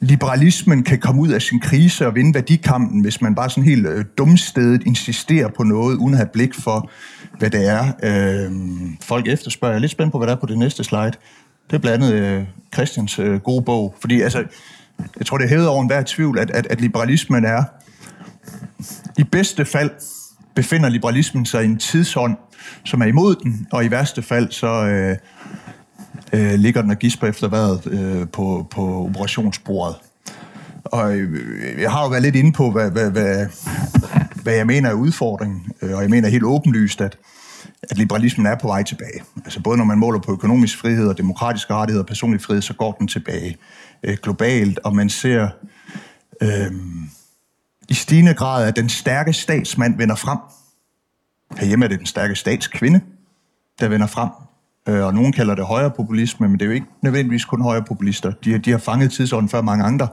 liberalismen 0.00 0.82
kan 0.82 0.98
komme 0.98 1.20
ud 1.20 1.28
af 1.28 1.42
sin 1.42 1.60
krise 1.60 2.06
og 2.06 2.14
vinde 2.14 2.34
værdikampen, 2.34 3.00
hvis 3.00 3.20
man 3.20 3.34
bare 3.34 3.50
sådan 3.50 3.64
helt 3.64 3.86
øh, 3.86 4.04
dumstedet 4.18 4.82
insisterer 4.86 5.48
på 5.48 5.62
noget, 5.62 5.96
uden 5.96 6.14
at 6.14 6.18
have 6.18 6.28
blik 6.32 6.54
for, 6.54 6.90
hvad 7.38 7.50
det 7.50 7.68
er, 7.68 7.92
øh, 8.02 8.52
folk 9.02 9.28
efterspørger. 9.28 9.72
Jeg 9.72 9.76
er 9.76 9.80
lidt 9.80 9.92
spændt 9.92 10.12
på, 10.12 10.18
hvad 10.18 10.28
der 10.28 10.34
er 10.34 10.40
på 10.40 10.46
det 10.46 10.58
næste 10.58 10.84
slide. 10.84 11.12
Det 11.70 11.76
er 11.76 11.78
blandt 11.78 12.04
andet 12.04 12.14
øh, 12.14 12.44
Christians 12.74 13.18
øh, 13.18 13.40
gode 13.40 13.62
bog. 13.62 13.94
Fordi 14.00 14.20
altså, 14.20 14.44
jeg 15.18 15.26
tror, 15.26 15.38
det 15.38 15.44
er 15.44 15.48
hævet 15.48 15.68
over 15.68 15.82
enhver 15.82 16.02
tvivl, 16.06 16.38
at, 16.38 16.50
at, 16.50 16.66
at 16.66 16.80
liberalismen 16.80 17.44
er, 17.44 17.64
i 19.18 19.24
bedste 19.24 19.64
fald 19.64 19.90
befinder 20.54 20.88
liberalismen 20.88 21.46
sig 21.46 21.62
i 21.62 21.66
en 21.66 21.78
tidsånd, 21.78 22.36
som 22.84 23.00
er 23.00 23.06
imod 23.06 23.34
den, 23.34 23.66
og 23.72 23.84
i 23.84 23.90
værste 23.90 24.22
fald 24.22 24.50
så 24.50 24.86
øh, 24.86 25.16
øh, 26.32 26.54
ligger 26.54 26.82
den 26.82 26.90
og 26.90 26.96
gisper 26.96 27.26
efter 27.26 27.48
vejret 27.48 27.86
øh, 27.86 28.28
på, 28.28 28.66
på 28.70 29.04
operationsbordet. 29.04 29.96
Og 30.84 31.16
øh, 31.16 31.80
jeg 31.80 31.92
har 31.92 32.02
jo 32.02 32.08
været 32.08 32.22
lidt 32.22 32.36
inde 32.36 32.52
på, 32.52 32.70
hvad, 32.70 32.90
hvad, 32.90 33.10
hvad, 33.10 33.46
hvad 34.42 34.54
jeg 34.54 34.66
mener 34.66 34.90
er 34.90 34.94
udfordringen, 34.94 35.72
øh, 35.82 35.96
og 35.96 36.02
jeg 36.02 36.10
mener 36.10 36.28
helt 36.28 36.44
åbenlyst, 36.44 37.00
at, 37.00 37.18
at 37.82 37.98
liberalismen 37.98 38.46
er 38.46 38.54
på 38.54 38.66
vej 38.66 38.82
tilbage. 38.82 39.22
Altså 39.44 39.60
både 39.60 39.76
når 39.78 39.84
man 39.84 39.98
måler 39.98 40.20
på 40.20 40.32
økonomisk 40.32 40.78
frihed 40.78 41.08
og 41.08 41.18
demokratiske 41.18 41.74
rettigheder 41.74 42.02
og 42.02 42.08
personlig 42.08 42.42
frihed, 42.42 42.62
så 42.62 42.74
går 42.74 42.92
den 42.92 43.08
tilbage 43.08 43.56
øh, 44.02 44.16
globalt, 44.22 44.78
og 44.78 44.96
man 44.96 45.10
ser 45.10 45.48
øh, 46.42 46.72
i 47.88 47.94
stigende 47.94 48.34
grad, 48.34 48.68
at 48.68 48.76
den 48.76 48.88
stærke 48.88 49.32
statsmand 49.32 49.96
vender 49.96 50.14
frem. 50.14 50.38
Herhjemme 51.56 51.84
er 51.84 51.88
det 51.88 51.98
den 51.98 52.06
stærke 52.06 52.34
statskvinde, 52.34 53.00
der 53.80 53.88
vender 53.88 54.06
frem. 54.06 54.30
Øh, 54.88 55.04
og 55.04 55.14
nogen 55.14 55.32
kalder 55.32 55.54
det 55.54 55.64
højre 55.64 55.90
populisme, 55.90 56.48
men 56.48 56.58
det 56.58 56.62
er 56.62 56.66
jo 56.66 56.72
ikke 56.72 56.86
nødvendigvis 57.02 57.44
kun 57.44 57.62
højre 57.62 57.82
populister. 57.82 58.32
De, 58.44 58.58
de 58.58 58.70
har 58.70 58.78
fanget 58.78 59.12
tidsånden 59.12 59.48
før 59.48 59.62
mange 59.62 59.84
andre, 59.84 60.08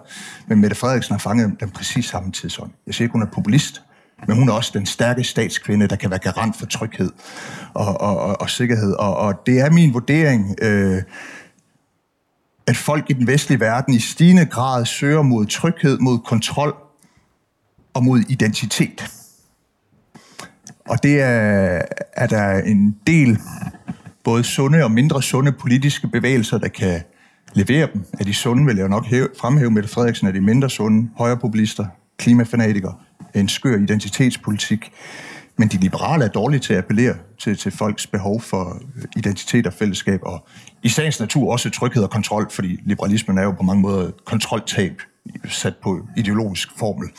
men 0.48 0.62
Mette 0.62 0.76
Frederiksen 0.76 1.14
har 1.14 1.20
fanget 1.20 1.56
den 1.60 1.70
præcis 1.70 2.06
samme 2.06 2.32
tidsånd. 2.32 2.72
Jeg 2.88 2.94
siger 2.96 3.06
ikke, 3.06 3.14
hun 3.14 3.22
er 3.22 3.32
populist, 3.34 3.82
men 4.28 4.38
hun 4.38 4.50
er 4.50 4.54
også 4.54 4.72
den 4.74 4.86
stærke 4.86 5.24
statskvinde, 5.24 5.88
der 5.88 5.96
kan 5.96 6.10
være 6.10 6.20
garant 6.20 6.56
for 6.56 6.66
tryghed 6.66 7.12
og, 7.74 8.02
og, 8.02 8.20
og, 8.20 8.42
og 8.42 8.50
sikkerhed. 8.50 8.94
Og, 8.94 9.18
og 9.18 9.34
det 9.46 9.60
er 9.60 9.72
min 9.72 9.94
vurdering, 9.94 10.56
øh, 10.62 11.02
at 12.68 12.78
folk 12.78 13.10
i 13.10 13.14
den 13.14 13.28
vestlige 13.28 13.60
verden 13.60 13.94
i 13.94 14.00
stigende 14.00 14.46
grad 14.46 14.86
søger 14.86 15.22
mod 15.22 15.46
tryghed, 15.46 15.98
mod 15.98 16.20
kontrol 16.20 16.76
og 17.94 18.04
mod 18.04 18.24
identitet. 18.30 19.12
Og 20.90 21.04
det 21.04 21.22
er, 21.22 21.82
er 22.14 22.28
der 22.28 22.60
en 22.60 22.96
del 23.08 23.40
både 24.26 24.44
sunde 24.44 24.84
og 24.84 24.92
mindre 24.92 25.24
sunde 25.24 25.52
politiske 25.52 26.08
bevægelser, 26.08 26.58
der 26.58 26.68
kan 26.68 27.02
levere 27.54 27.88
dem. 27.94 28.06
Af 28.20 28.26
de 28.26 28.34
sunde 28.34 28.66
vil 28.66 28.78
jeg 28.78 28.90
nok 28.90 29.06
hæve, 29.06 29.28
fremhæve 29.40 29.72
Mette 29.72 29.90
Frederiksen, 29.90 30.28
af 30.28 30.34
de 30.34 30.42
mindre 30.42 30.70
sunde, 30.70 31.10
højrepopulister, 31.18 31.86
klimafanatikere, 32.18 32.96
en 33.36 33.50
skør 33.50 33.78
identitetspolitik. 33.78 34.92
Men 35.58 35.68
de 35.68 35.78
liberale 35.78 36.26
er 36.26 36.30
dårlige 36.30 36.60
til 36.60 36.74
at 36.74 36.80
appellere 36.80 37.16
til, 37.40 37.58
til 37.58 37.72
folks 37.72 38.08
behov 38.08 38.42
for 38.42 38.82
øh, 38.96 39.04
identitet 39.18 39.68
og 39.68 39.74
fællesskab, 39.74 40.20
og 40.24 40.48
i 40.84 40.90
sagens 40.90 41.20
natur 41.20 41.52
også 41.52 41.70
tryghed 41.70 42.04
og 42.04 42.10
kontrol, 42.10 42.52
fordi 42.52 42.80
liberalismen 42.86 43.38
er 43.38 43.44
jo 43.44 43.52
på 43.52 43.64
mange 43.64 43.82
måder 43.82 44.12
kontroltab 44.26 45.02
sat 45.50 45.74
på 45.84 46.08
ideologisk 46.18 46.70
formel. 46.78 47.10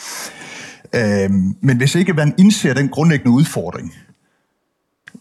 Øhm, 0.94 1.56
men 1.60 1.76
hvis 1.76 1.94
ikke 1.94 2.12
man 2.12 2.34
indser 2.38 2.74
den 2.74 2.88
grundlæggende 2.88 3.30
udfordring, 3.30 3.94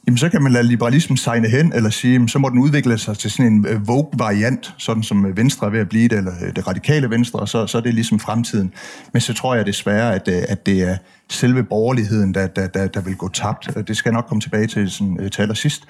jamen 0.08 0.18
så 0.18 0.30
kan 0.30 0.44
man 0.44 0.52
lade 0.52 0.63
liberalismen 0.63 1.18
sejne 1.18 1.50
hen, 1.50 1.74
eller 1.74 1.89
sige, 1.89 2.13
jamen, 2.13 2.28
så 2.28 2.39
må 2.39 2.50
den 2.50 2.60
udvikle 2.60 2.98
sig 2.98 3.18
til 3.18 3.32
sådan 3.32 3.54
en 3.54 3.68
uh, 3.68 3.88
Vogue-variant, 3.88 4.74
sådan 4.78 5.04
som 5.04 5.26
øh, 5.26 5.38
Venstre 5.38 5.68
er 5.68 5.72
ved 5.72 5.80
at 5.80 5.89
blive 5.89 6.08
det, 6.08 6.18
eller 6.18 6.32
øh, 6.41 6.56
det 6.56 6.68
radikale 6.68 7.10
Venstre, 7.10 7.39
og 7.39 7.50
så, 7.50 7.68
så 7.68 7.78
er 7.78 7.82
det 7.82 7.94
ligesom 7.94 8.20
fremtiden. 8.20 8.74
Men 9.13 9.22
så 9.22 9.34
tror 9.34 9.56
jeg 9.56 9.65
desværre, 9.65 10.15
at, 10.15 10.28
øh, 10.28 10.44
at 10.50 10.65
det 10.65 10.82
er 10.82 10.98
selve 11.30 11.63
borgerligheden, 11.63 12.34
der, 12.34 12.48
der, 12.48 12.68
der, 12.68 12.88
der 12.88 13.02
vil 13.02 13.15
gå 13.15 13.30
tabt. 13.30 13.88
Det 13.88 13.98
skal 13.98 14.10
jeg 14.10 14.13
nok 14.13 14.26
komme 14.28 14.41
tilbage 14.41 14.68
til 14.68 14.91
sådan, 14.91 15.30
til 15.32 15.41
allersidst. 15.41 15.84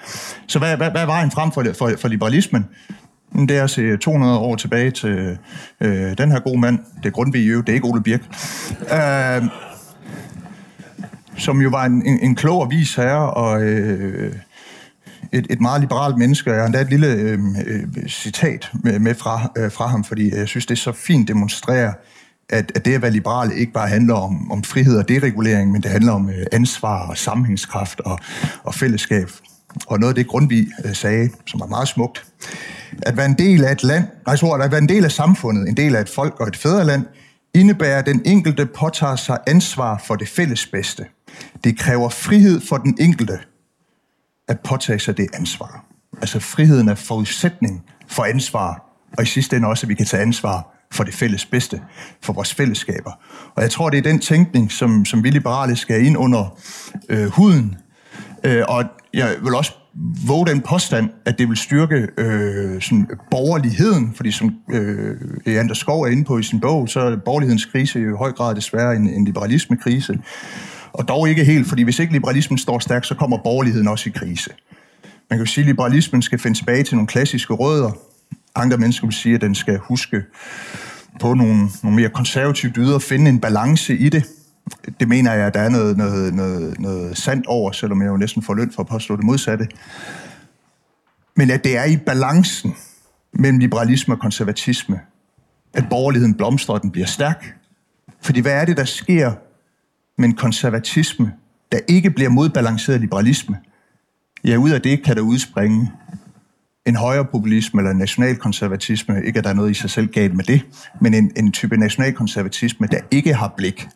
Så 0.46 0.58
hvad, 0.58 0.76
hvad, 0.76 0.90
hvad 0.90 1.02
er 1.02 1.06
vejen 1.06 1.30
frem 1.30 1.52
for, 1.52 1.64
for, 1.78 1.92
for 2.00 2.08
liberalismen? 2.08 2.64
Det 3.32 3.50
er 3.50 3.64
at 3.64 3.70
se 3.70 3.96
200 3.96 4.38
år 4.38 4.56
tilbage 4.56 4.90
til 4.90 5.38
øh, 5.80 6.18
den 6.18 6.30
her 6.30 6.40
gode 6.40 6.60
mand. 6.60 6.78
Det 6.96 7.06
er 7.06 7.10
Grundtvig 7.10 7.48
det 7.48 7.68
er 7.68 7.74
ikke 7.74 7.86
Ole 7.86 8.02
Birk. 8.02 8.20
Øh, 8.80 9.48
som 11.38 11.60
jo 11.60 11.68
var 11.68 11.84
en, 11.84 12.06
en, 12.06 12.20
en 12.20 12.34
klog 12.34 12.60
og 12.60 12.70
vis 12.70 12.94
herre, 12.94 13.30
og 13.30 13.62
øh, 13.62 14.34
et, 15.32 15.46
et 15.50 15.60
meget 15.60 15.80
liberalt 15.80 16.18
menneske. 16.18 16.50
Jeg 16.50 16.58
har 16.58 16.66
endda 16.66 16.80
et 16.80 16.90
lille 16.90 17.06
øh, 17.06 17.38
øh, 17.66 18.08
citat 18.08 18.70
med, 18.74 18.98
med 18.98 19.14
fra, 19.14 19.52
øh, 19.58 19.72
fra 19.72 19.86
ham, 19.86 20.04
fordi 20.04 20.34
jeg 20.34 20.48
synes, 20.48 20.66
det 20.66 20.78
så 20.78 20.92
fint 20.92 21.28
demonstrerer, 21.28 21.92
at, 22.48 22.72
at 22.74 22.84
det 22.84 22.94
at 22.94 23.02
være 23.02 23.10
liberal 23.10 23.52
ikke 23.56 23.72
bare 23.72 23.88
handler 23.88 24.14
om, 24.14 24.50
om 24.52 24.62
frihed 24.62 24.98
og 24.98 25.08
deregulering, 25.08 25.72
men 25.72 25.82
det 25.82 25.90
handler 25.90 26.12
om 26.12 26.28
øh, 26.28 26.46
ansvar 26.52 27.08
og 27.08 27.18
sammenhængskraft 27.18 28.00
og, 28.00 28.18
og 28.64 28.74
fællesskab. 28.74 29.30
Og 29.86 30.00
noget 30.00 30.10
af 30.10 30.14
det 30.14 30.26
Grundtvig 30.26 30.68
øh, 30.84 30.94
sagde, 30.94 31.30
som 31.46 31.60
var 31.60 31.66
meget 31.66 31.88
smukt, 31.88 32.24
at 33.02 33.16
være 33.16 33.26
en 33.26 33.34
del 33.38 33.64
af 33.64 33.72
et 33.72 33.82
land, 33.82 34.04
nej, 34.26 34.36
så 34.36 34.46
at 34.46 34.70
være 34.70 34.80
en 34.80 34.88
del 34.88 35.04
af 35.04 35.12
samfundet, 35.12 35.68
en 35.68 35.76
del 35.76 35.96
af 35.96 36.00
et 36.00 36.08
folk 36.08 36.40
og 36.40 36.48
et 36.48 36.56
fædreland, 36.56 37.02
indebærer, 37.54 37.98
at 37.98 38.06
den 38.06 38.22
enkelte 38.24 38.66
påtager 38.66 39.16
sig 39.16 39.38
ansvar 39.46 40.02
for 40.06 40.16
det 40.16 40.28
fælles 40.28 40.66
bedste. 40.66 41.04
Det 41.64 41.78
kræver 41.78 42.08
frihed 42.08 42.60
for 42.60 42.76
den 42.76 42.96
enkelte 43.00 43.38
at 44.48 44.60
påtage 44.60 44.98
sig 44.98 45.16
det 45.16 45.26
ansvar. 45.34 45.84
Altså 46.20 46.40
friheden 46.40 46.88
er 46.88 46.94
forudsætning 46.94 47.84
for 48.06 48.24
ansvar, 48.24 48.82
og 49.18 49.22
i 49.22 49.26
sidste 49.26 49.56
ende 49.56 49.68
også, 49.68 49.86
at 49.86 49.88
vi 49.88 49.94
kan 49.94 50.06
tage 50.06 50.22
ansvar 50.22 50.72
for 50.92 51.04
det 51.04 51.14
fælles 51.14 51.46
bedste, 51.46 51.80
for 52.22 52.32
vores 52.32 52.54
fællesskaber. 52.54 53.12
Og 53.54 53.62
jeg 53.62 53.70
tror, 53.70 53.90
det 53.90 53.98
er 53.98 54.02
den 54.02 54.18
tænkning, 54.18 54.72
som, 54.72 55.04
som 55.04 55.24
vi 55.24 55.30
liberale 55.30 55.76
skal 55.76 56.06
ind 56.06 56.16
under 56.16 56.58
øh, 57.08 57.26
huden. 57.26 57.76
Øh, 58.44 58.62
og 58.68 58.84
jeg 59.14 59.34
vil 59.42 59.54
også 59.54 59.72
våge 60.26 60.46
den 60.46 60.60
påstand, 60.60 61.10
at 61.24 61.38
det 61.38 61.48
vil 61.48 61.56
styrke 61.56 62.08
øh, 62.18 62.82
sådan 62.82 63.06
borgerligheden, 63.30 64.14
fordi 64.14 64.30
som 64.30 64.54
øh, 64.70 65.16
Anders 65.46 65.78
Skov 65.78 66.02
er 66.02 66.06
inde 66.06 66.24
på 66.24 66.38
i 66.38 66.42
sin 66.42 66.60
bog, 66.60 66.88
så 66.88 67.00
er 67.00 67.16
borgerlighedens 67.16 67.64
krise 67.64 68.00
i 68.00 68.04
høj 68.04 68.32
grad 68.32 68.54
desværre 68.54 68.96
en, 68.96 69.08
en 69.08 69.24
liberalismekrise. 69.24 70.18
Og 70.98 71.08
dog 71.08 71.28
ikke 71.28 71.44
helt, 71.44 71.68
fordi 71.68 71.82
hvis 71.82 71.98
ikke 71.98 72.12
liberalismen 72.12 72.58
står 72.58 72.78
stærkt, 72.78 73.06
så 73.06 73.14
kommer 73.14 73.38
borgerligheden 73.44 73.88
også 73.88 74.08
i 74.08 74.12
krise. 74.16 74.50
Man 75.30 75.38
kan 75.38 75.46
jo 75.46 75.52
sige, 75.52 75.62
at 75.62 75.66
liberalismen 75.66 76.22
skal 76.22 76.38
finde 76.38 76.58
tilbage 76.58 76.82
til 76.82 76.94
nogle 76.94 77.06
klassiske 77.06 77.54
rødder. 77.54 77.90
Andre 78.54 78.76
mennesker 78.76 79.06
vil 79.06 79.14
sige, 79.14 79.34
at 79.34 79.40
den 79.40 79.54
skal 79.54 79.78
huske 79.78 80.22
på 81.20 81.34
nogle, 81.34 81.68
nogle 81.82 81.96
mere 81.96 82.08
konservative 82.08 82.72
dyder 82.76 82.94
og 82.94 83.02
finde 83.02 83.30
en 83.30 83.40
balance 83.40 83.96
i 83.96 84.08
det. 84.08 84.24
Det 85.00 85.08
mener 85.08 85.32
jeg, 85.32 85.46
at 85.46 85.54
der 85.54 85.60
er 85.60 85.68
noget, 85.68 85.96
noget, 85.96 86.34
noget, 86.34 86.80
noget 86.80 87.18
sandt 87.18 87.46
over, 87.46 87.72
selvom 87.72 88.02
jeg 88.02 88.08
jo 88.08 88.16
næsten 88.16 88.42
får 88.42 88.54
løn 88.54 88.72
for 88.72 88.82
at 88.82 88.88
påstå 88.88 89.16
det 89.16 89.24
modsatte. 89.24 89.68
Men 91.36 91.50
at 91.50 91.64
det 91.64 91.76
er 91.76 91.84
i 91.84 91.96
balancen 91.96 92.74
mellem 93.32 93.58
liberalisme 93.58 94.14
og 94.14 94.20
konservatisme, 94.20 95.00
at 95.74 95.84
borgerligheden 95.90 96.34
blomstrer, 96.34 96.74
og 96.74 96.82
den 96.82 96.90
bliver 96.90 97.06
stærk. 97.06 97.56
Fordi 98.22 98.40
hvad 98.40 98.52
er 98.52 98.64
det, 98.64 98.76
der 98.76 98.84
sker 98.84 99.32
men 100.18 100.34
konservatisme, 100.34 101.32
der 101.72 101.78
ikke 101.88 102.10
bliver 102.10 102.30
modbalanceret 102.30 103.00
liberalisme, 103.00 103.56
ja, 104.44 104.56
ud 104.56 104.70
af 104.70 104.82
det 104.82 105.04
kan 105.04 105.16
der 105.16 105.22
udspringe 105.22 105.92
en 106.86 106.96
højere 106.96 107.24
populisme 107.24 107.80
eller 107.80 107.90
en 107.90 107.98
nationalkonservatisme, 107.98 109.24
ikke 109.24 109.38
at 109.38 109.44
der 109.44 109.50
er 109.50 109.54
noget 109.54 109.70
i 109.70 109.74
sig 109.74 109.90
selv 109.90 110.06
galt 110.06 110.34
med 110.34 110.44
det, 110.44 110.66
men 111.00 111.14
en, 111.14 111.32
en 111.36 111.52
type 111.52 111.76
nationalkonservatisme, 111.76 112.86
der 112.86 113.00
ikke 113.10 113.34
har 113.34 113.54
blik 113.56 113.88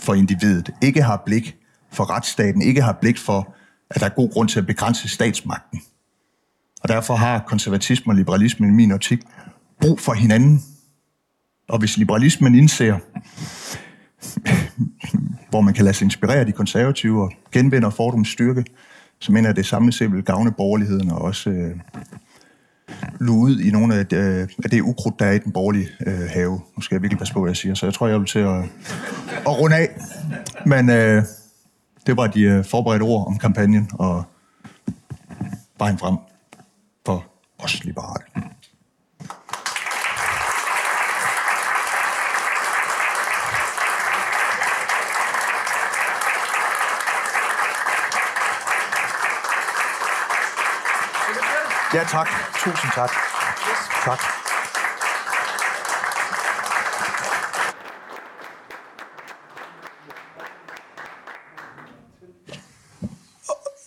for 0.00 0.14
individet, 0.14 0.70
ikke 0.82 1.02
har 1.02 1.22
blik 1.26 1.56
for 1.92 2.10
retsstaten, 2.10 2.62
ikke 2.62 2.82
har 2.82 2.98
blik 3.00 3.18
for, 3.18 3.54
at 3.90 4.00
der 4.00 4.06
er 4.06 4.10
god 4.10 4.30
grund 4.30 4.48
til 4.48 4.58
at 4.58 4.66
begrænse 4.66 5.08
statsmagten. 5.08 5.80
Og 6.82 6.88
derfor 6.88 7.14
har 7.14 7.44
konservatisme 7.46 8.12
og 8.12 8.16
liberalisme 8.16 8.66
i 8.66 8.70
min 8.70 8.92
optik 8.92 9.20
brug 9.80 10.00
for 10.00 10.12
hinanden. 10.12 10.62
Og 11.68 11.78
hvis 11.78 11.96
liberalismen 11.96 12.54
indser, 12.54 12.98
hvor 15.50 15.60
man 15.60 15.74
kan 15.74 15.84
lade 15.84 15.96
sig 15.96 16.04
inspirere 16.04 16.38
af 16.38 16.46
de 16.46 16.52
konservative 16.52 17.22
og 17.22 17.32
genvinder 17.52 17.90
fordums 17.90 18.28
styrke, 18.28 18.64
så 19.18 19.32
mener 19.32 19.48
jeg, 19.48 19.50
at 19.50 19.56
det 19.56 19.66
samlet 19.66 19.94
set 19.94 20.12
vil 20.12 20.22
gavne 20.22 20.52
borgerligheden 20.52 21.10
og 21.10 21.22
også 21.22 21.50
øh, 21.50 21.76
luge 23.20 23.42
ud 23.42 23.60
i 23.60 23.70
nogle 23.70 23.94
af 23.94 24.06
øh, 24.12 24.48
af 24.64 24.70
det 24.70 24.80
ukrudt, 24.80 25.18
der 25.18 25.26
er 25.26 25.32
i 25.32 25.38
den 25.38 25.52
borgerlige 25.52 25.88
øh, 26.06 26.28
have. 26.28 26.60
Nu 26.76 26.82
skal 26.82 26.94
jeg 26.94 27.02
virkelig 27.02 27.18
passe 27.18 27.34
på, 27.34 27.40
hvad 27.40 27.50
jeg 27.50 27.56
siger, 27.56 27.74
så 27.74 27.86
jeg 27.86 27.94
tror, 27.94 28.08
jeg 28.08 28.18
vil 28.18 28.26
til 28.26 28.38
at, 28.38 28.64
at 29.36 29.60
runde 29.60 29.76
af. 29.76 29.88
Men 30.66 30.90
øh, 30.90 31.22
det 32.06 32.16
var 32.16 32.26
de 32.26 32.42
øh, 32.42 32.64
forberedte 32.64 33.02
ord 33.02 33.26
om 33.26 33.38
kampagnen 33.38 33.90
og 33.92 34.24
vejen 35.78 35.98
frem 35.98 36.16
for 37.06 37.26
os 37.58 37.84
liberale. 37.84 38.51
Ja, 51.94 52.04
tak. 52.08 52.28
Tusind 52.64 52.92
tak. 52.94 53.10
Tak. 54.04 54.18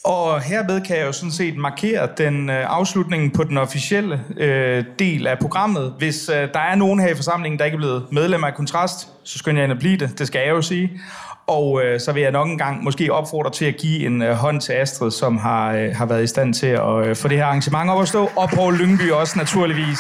Og 0.04 0.42
herved 0.42 0.82
kan 0.82 0.98
jeg 0.98 1.06
jo 1.06 1.12
sådan 1.12 1.32
set 1.32 1.58
markere 1.58 2.10
den 2.18 2.50
øh, 2.50 2.66
afslutningen 2.70 3.32
på 3.32 3.44
den 3.44 3.58
officielle 3.58 4.24
øh, 4.38 4.86
del 5.00 5.28
af 5.28 5.40
programmet. 5.40 5.94
Hvis 5.98 6.30
øh, 6.30 6.54
der 6.54 6.60
er 6.60 6.76
nogen 6.76 7.00
her 7.00 7.08
i 7.08 7.16
forsamlingen, 7.16 7.60
der 7.60 7.66
ikke 7.66 7.76
er 7.76 7.80
blevet 7.80 8.08
medlemmer 8.12 8.48
af 8.48 8.56
Kontrast, 8.56 9.10
så 9.24 9.38
skynder 9.38 9.62
jeg 9.62 9.66
ind 9.66 9.74
at 9.74 9.80
blive 9.80 9.98
det. 9.98 10.20
Det 10.20 10.28
skal 10.28 10.40
jeg 10.40 10.50
jo 10.50 10.62
sige. 10.62 11.02
Og 11.48 11.82
øh, 11.84 12.00
så 12.00 12.12
vil 12.12 12.22
jeg 12.22 12.32
nok 12.32 12.48
en 12.48 12.58
gang 12.58 12.84
måske 12.84 13.14
opfordre 13.14 13.52
til 13.52 13.66
at 13.66 13.76
give 13.78 14.06
en 14.06 14.22
øh, 14.22 14.34
hånd 14.34 14.62
til 14.62 14.74
Astrid, 14.74 15.12
som 15.12 15.38
har, 15.38 15.74
øh, 15.74 15.96
har 15.96 16.06
været 16.06 16.24
i 16.24 16.28
stand 16.28 16.54
til 16.54 16.68
at 16.68 17.08
øh, 17.08 17.16
få 17.16 17.28
det 17.28 17.38
her 17.38 17.46
arrangement 17.46 17.90
op 17.90 18.02
at 18.02 18.08
stå. 18.08 18.30
Og 18.36 18.50
Poul 18.50 18.78
Lyngby 18.78 19.12
også 19.12 19.38
naturligvis. 19.38 20.00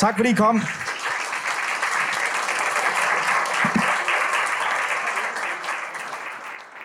Tak 0.00 0.16
fordi 0.16 0.30
I 0.30 0.34
kom. 0.34 0.62